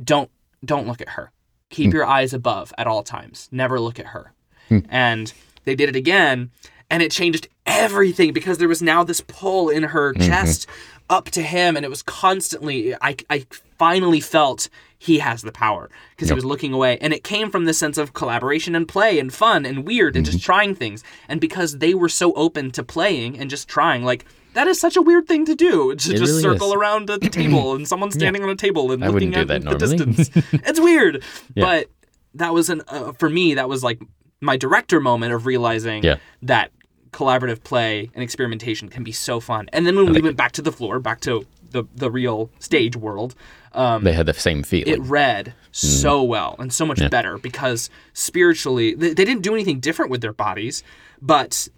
[0.02, 0.30] don't
[0.64, 1.30] don't look at her.
[1.70, 1.96] Keep hmm.
[1.96, 3.48] your eyes above at all times.
[3.50, 4.32] Never look at her.
[4.68, 4.80] Hmm.
[4.88, 5.32] And
[5.64, 6.50] they did it again,
[6.90, 10.26] and it changed everything because there was now this pull in her mm-hmm.
[10.26, 10.66] chest
[11.10, 12.94] up to him, and it was constantly.
[12.94, 13.46] I I
[13.78, 14.68] finally felt
[14.98, 17.98] he has the power because he was looking away, and it came from this sense
[17.98, 20.46] of collaboration and play and fun and weird and just mm-hmm.
[20.46, 24.24] trying things, and because they were so open to playing and just trying, like.
[24.56, 25.94] That is such a weird thing to do.
[25.94, 26.74] To It just really circle is.
[26.74, 29.74] around a table and someone standing on a table and I looking at that the
[29.76, 30.30] distance.
[30.52, 31.22] it's weird,
[31.54, 31.64] Yeah.
[31.64, 31.90] but
[32.34, 34.00] that was an uh, for me that was like
[34.40, 36.16] my director moment of realizing Yeah.
[36.42, 36.70] that
[37.12, 39.68] collaborative play and experimentation can be so fun.
[39.72, 42.96] And then when we went back to the floor, back to the the real stage
[42.96, 43.34] world,
[43.72, 44.88] um, They had the same feeling.
[44.94, 49.80] it read so well and so much better because spiritually they, they didn't do anything
[49.80, 50.82] different with their bodies,
[51.20, 51.68] but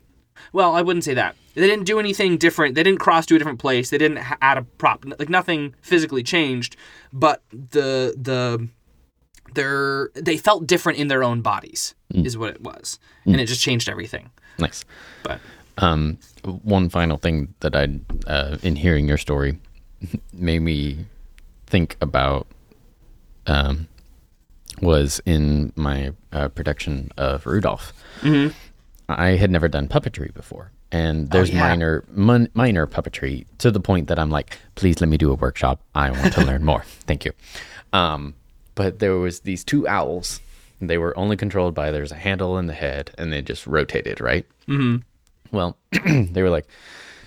[0.52, 1.36] well, I wouldn't say that.
[1.54, 2.74] They didn't do anything different.
[2.74, 3.90] They didn't cross to a different place.
[3.90, 5.04] They didn't ha- add a prop.
[5.18, 6.76] Like nothing physically changed,
[7.12, 8.68] but the the
[9.54, 13.60] their they felt different in their own bodies is what it was, and it just
[13.60, 14.30] changed everything.
[14.58, 14.84] nice.
[15.22, 15.40] But
[15.78, 17.88] Um, one final thing that I,
[18.26, 19.58] uh, in hearing your story,
[20.32, 21.06] made me
[21.66, 22.48] think about,
[23.46, 23.86] um,
[24.82, 27.92] was in my uh, production of Rudolph.
[28.22, 28.56] Mm-hmm.
[29.08, 31.60] I had never done puppetry before, and there's Oh, yeah.
[31.68, 35.34] minor mon- minor puppetry to the point that I'm like, please let me do a
[35.34, 35.80] workshop.
[35.94, 36.82] I want to learn more.
[37.06, 37.32] Thank you.
[37.92, 38.34] Um,
[38.74, 40.40] but there was these two owls.
[40.80, 44.20] They were only controlled by there's a handle in the head, and they just rotated
[44.20, 44.46] right.
[45.50, 46.66] Well, they were like,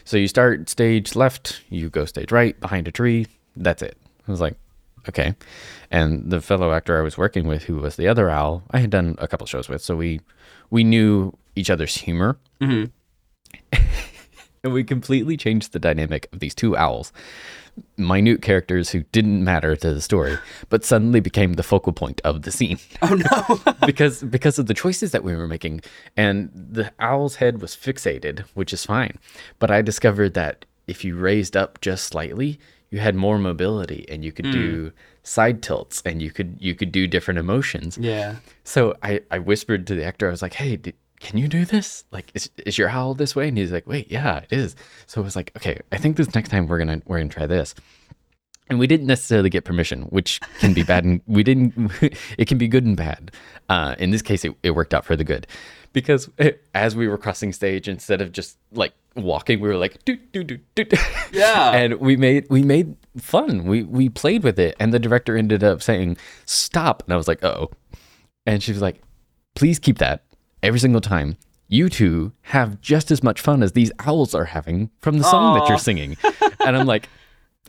[0.06, 3.28] so you start stage left, you go stage right behind a tree.
[3.56, 3.98] That's it.
[4.28, 4.56] I was like,
[5.10, 5.36] okay.
[5.90, 8.90] And the fellow actor I was working with, who was the other owl, I had
[8.92, 10.22] done a couple shows with, so we
[10.70, 12.38] we knew each other's humor.
[12.62, 13.80] Mm-hmm.
[14.64, 17.12] and we completely changed the dynamic of these two owls
[17.98, 20.38] minute characters who didn't matter to the story
[20.70, 23.74] but suddenly became the focal point of the scene Oh no.
[23.86, 25.82] because because of the choices that we were making
[26.18, 29.18] and the owl's head was fixated which is fine
[29.60, 32.60] but i discovered that if you raised up just slightly
[32.92, 34.94] you had more mobility and you could do mm.
[35.24, 38.36] side tilts and you could you could do different emotions yeah.
[38.66, 41.66] so I, I whispered to the actor, I was like, hey, d can you do
[41.66, 42.04] this?
[42.12, 43.48] Like, is, is your howl this way?
[43.48, 44.76] And he's like, wait, yeah, it is.
[45.06, 47.46] So it was like, okay, I think this next time we're gonna we're gonna try
[47.46, 47.76] this.
[48.70, 51.04] And we didn't necessarily get permission, which can be bad.
[51.04, 51.92] And we didn't.
[52.38, 53.32] it can be good and bad.
[53.70, 55.46] Uh, in this case, it, it worked out for the good,
[55.94, 60.04] because it, as we were crossing stage, instead of just like walking, we were like,
[60.06, 60.98] do do do do.
[61.32, 61.72] Yeah.
[61.72, 63.66] and we made we made fun.
[63.66, 67.28] We we played with it, and the director ended up saying, "Stop!" And I was
[67.28, 67.70] like, "Oh,"
[68.48, 69.04] and she was like,
[69.54, 70.24] "Please keep that
[70.64, 71.38] every single time."
[71.68, 75.58] You two have just as much fun as these owls are having from the song
[75.58, 76.18] that you're singing.
[76.66, 77.08] and I'm like,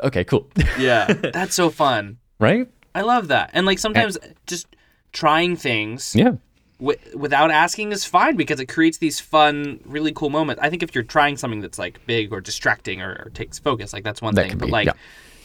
[0.01, 0.51] okay, cool.
[0.77, 1.07] Yeah.
[1.13, 2.19] That's so fun.
[2.41, 2.67] right?
[2.97, 3.51] I love that.
[3.53, 4.19] And like sometimes
[4.49, 4.67] just
[5.13, 6.33] trying things Yeah.
[6.81, 10.61] wi- without asking is fine because it creates these fun, really cool moments.
[10.61, 13.93] I think if you're trying something that's like big or distracting or, or takes focus,
[13.93, 14.59] like that's one That thing.
[14.59, 14.93] But be, like yeah.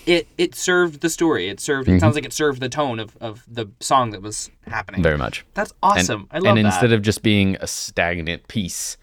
[0.08, 1.50] It it served the story.
[1.50, 1.88] It served.
[1.90, 5.04] It sounds like it served the tone of, of the song that was happening.
[5.04, 5.46] Very much.
[5.54, 6.28] That's And, awesome.
[6.32, 6.50] I love that.
[6.50, 6.66] and that.
[6.74, 8.98] instead of just being a stagnant piece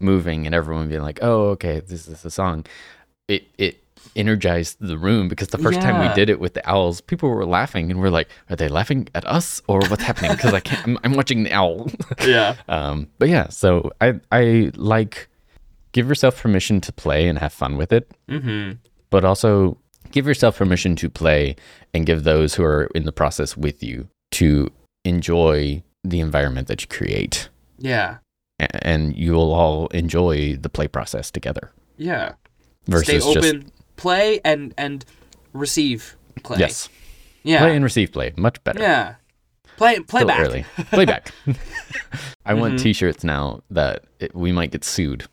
[0.00, 2.66] moving and everyone being like, oh, okay, this is a song,
[3.28, 3.82] it, it
[4.14, 7.44] energized the room because the first time we did it with the owls, people were
[7.46, 10.32] laughing and we're like, are they laughing at us or what's happening?
[10.32, 11.90] Because I can't, I'm, I'm watching the owl.
[12.26, 12.56] yeah.
[12.68, 15.28] Um, but yeah, so I I like
[15.92, 18.72] give yourself permission to play and have fun with it, Mm-hmm.
[19.10, 19.78] but also
[20.16, 21.54] give yourself permission to play
[21.92, 24.70] and give those who are in the process with you to
[25.04, 28.16] enjoy the environment that you create, Yeah.
[28.58, 31.70] A- and you will all enjoy the play process together.
[31.98, 32.32] Yeah.
[32.86, 35.04] Versus Stay just open, play and and
[35.52, 36.58] receive play.
[36.60, 36.88] yes,
[37.42, 37.58] Yeah.
[37.60, 38.80] play and receive play much better.
[38.80, 39.14] yeah.
[39.76, 40.40] Play play back.
[40.40, 40.64] early.
[40.96, 41.30] Play back.
[42.46, 42.82] I want Mhm.
[42.82, 45.24] T-shirts now that it, we might get sued,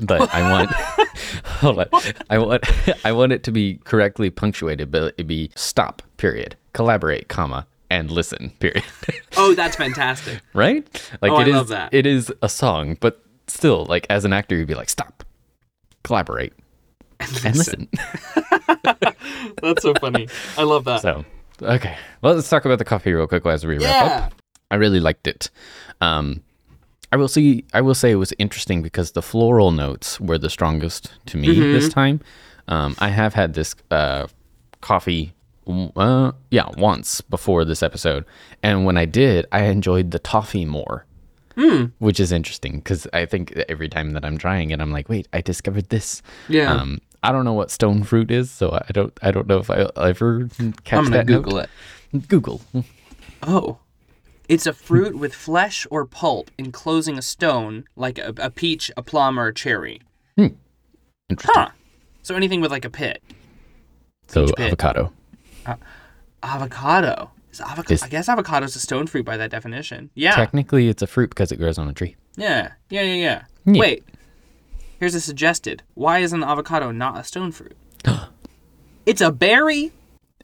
[0.00, 0.70] but I want.
[1.44, 1.86] hold on.
[2.28, 2.64] I want.
[3.04, 6.02] I want it to be correctly punctuated, but it be stop.
[6.16, 6.56] Period.
[6.72, 8.50] Collaborate, comma, and listen.
[8.60, 8.84] Period.
[9.36, 10.40] Oh, that's fantastic.
[10.54, 10.86] right?
[11.22, 11.54] Like Oh, I it is.
[11.54, 11.92] love that.
[11.94, 15.24] It is a song, but still, like as an actor, you'd be like, stop,
[16.04, 16.52] collaborate,
[17.18, 17.88] and listen.
[19.62, 20.28] That's so funny.
[20.56, 21.02] I love that.
[21.02, 21.24] so.
[21.62, 24.10] Okay, well, let's talk about the coffee real quick as we wrap up.
[24.10, 24.28] yeah.
[24.70, 25.50] I really liked it.
[26.00, 26.42] Um,
[27.12, 27.64] I will see.
[27.74, 31.58] I will say it was interesting because the floral notes were the strongest to me
[31.58, 32.20] this time.
[32.68, 34.28] Um, I have had this uh,
[34.80, 35.32] coffee,
[35.66, 38.24] uh, yeah, once before this episode,
[38.62, 41.04] and when I did, I enjoyed the toffee more,
[41.98, 45.26] which is interesting because I think every time that I'm trying it, I'm like, wait,
[45.32, 46.22] I discovered this.
[46.48, 46.72] Yeah.
[46.72, 49.12] Um, I don't know what stone fruit is, so I don't.
[49.20, 50.48] I don't know if I'll ever
[50.84, 51.26] catch I'm gonna that.
[51.26, 51.68] Google note.
[52.14, 52.28] it.
[52.28, 52.60] Google.
[53.42, 53.78] Oh.
[54.50, 59.02] It's a fruit with flesh or pulp enclosing a stone, like a, a peach, a
[59.02, 60.00] plum, or a cherry.
[60.36, 60.48] Hmm.
[61.28, 61.62] Interesting.
[61.62, 61.68] Huh.
[62.22, 63.22] So anything with like a pit.
[64.26, 64.66] So Peach pit.
[64.66, 65.12] avocado.
[65.64, 65.76] Uh,
[66.42, 67.30] avocado.
[67.52, 70.10] Is avoc- Is- I guess avocado is a stone fruit by that definition.
[70.14, 70.34] Yeah.
[70.34, 72.16] Technically, it's a fruit because it grows on a tree.
[72.36, 72.72] yeah.
[72.90, 73.42] Yeah, yeah, yeah.
[73.66, 73.80] Yeah.
[73.80, 74.04] Wait.
[74.98, 75.82] Here's a suggested.
[75.94, 77.76] Why is an avocado not a stone fruit?
[79.06, 79.92] it's a berry?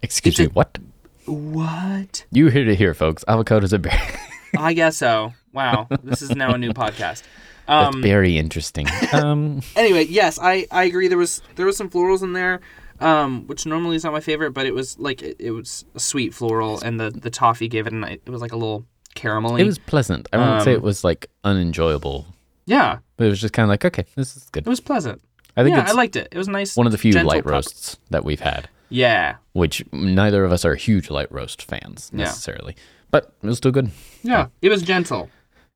[0.03, 0.79] Excuse It's a- me, what?
[1.27, 2.25] What?
[2.31, 3.25] You heard it here, folks.
[3.29, 4.01] Avocado's a berry.
[4.59, 5.33] I guess so.
[5.53, 5.89] Wow.
[6.03, 7.23] This is now a new podcast.
[7.67, 8.87] That's Um, very interesting.
[9.13, 11.09] Um, anyway, yes, I, I agree.
[11.09, 12.61] There was there was some florals in there,
[13.01, 16.01] um, which normally is not my favorite, but it was like it, it was a
[16.01, 18.13] sweet floral, and the the toffee gave it a.
[18.13, 19.61] It was like a little caramelly.
[19.61, 20.29] it was pleasant.
[20.33, 22.27] I wouldn't say Um, it was like unenjoyable,
[22.67, 24.65] yeah, but it was just kind of like, okay, this is good.
[24.67, 25.21] it was pleasant.
[25.57, 26.29] I think yeah, it's I liked it.
[26.31, 26.77] It was nice.
[26.77, 30.75] one of the few light roasts that we've had, Yeah, which neither of us are
[30.75, 32.25] huge light roast fans Yeah.
[32.25, 32.77] necessarily,
[33.11, 33.91] but it was still good.
[34.23, 35.29] yeah, it was gentle.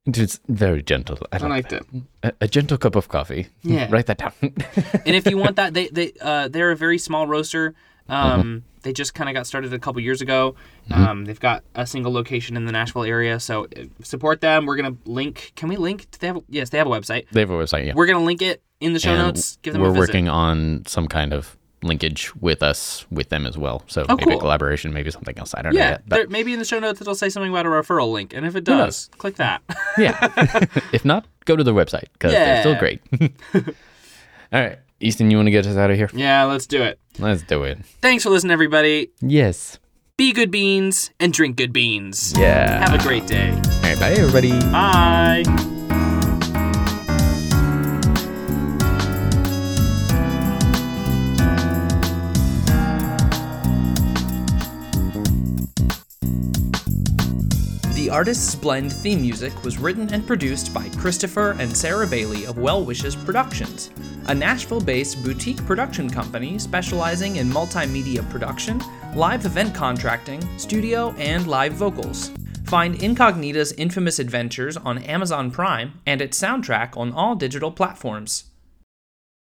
[0.07, 1.19] It's very gentle.
[1.31, 1.85] I, I like liked it.
[2.23, 3.49] a, a gentle cup of coffee.
[3.63, 3.87] Yeah.
[3.91, 4.33] Write that down.
[4.43, 7.75] and if you want that, they they uh, they're a very small roaster.
[8.09, 10.55] Um, They just kind of got started a couple years ago.
[10.91, 14.65] Um, they've got a single location in the Nashville area, so uh, support them.
[14.67, 15.53] We're gonna link.
[15.55, 16.11] Can we link?
[16.11, 16.39] Do they have?
[16.49, 17.29] Yes, they have a website.
[17.31, 17.93] they have a website, yeah.
[17.95, 19.59] We're gonna link it in the show And notes.
[19.63, 20.01] Give them we're a visit.
[20.09, 23.83] working on some kind of linkage with us with them as well.
[23.87, 24.37] So Oh, maybe cool.
[24.37, 25.55] a collaboration, maybe something else.
[25.55, 26.03] I don't know Yeah, yet.
[26.07, 28.45] But there, maybe in the show notes it'll say something about a referral link, and
[28.47, 29.63] if it does, click that.
[29.99, 30.19] yeah.
[30.93, 33.01] if not, go to their website because they're still great.
[34.53, 34.79] All right.
[35.03, 36.11] Easton, you want to get us out of here?
[36.13, 36.99] yeah, let's do it.
[37.19, 37.79] Let's do it.
[38.03, 39.11] Thanks for listening, everybody.
[39.23, 39.79] Yes.
[40.19, 42.35] Be good beans and drink good beans.
[42.37, 42.87] Yeah.
[42.87, 43.51] Have a great day.
[43.53, 43.99] All right.
[43.99, 44.51] Bye, everybody.
[44.71, 45.80] Bye.
[58.11, 62.59] The Artist's Blend theme music was written and produced by Christopher and Sarah Bailey of
[62.59, 63.91] Well Wishes Productions,
[64.27, 68.83] a Nashville based boutique production company specializing in multimedia production,
[69.15, 72.33] live event contracting, studio, and live vocals.
[72.65, 78.50] Find Incognita's infamous adventures on Amazon Prime and its soundtrack on all digital platforms.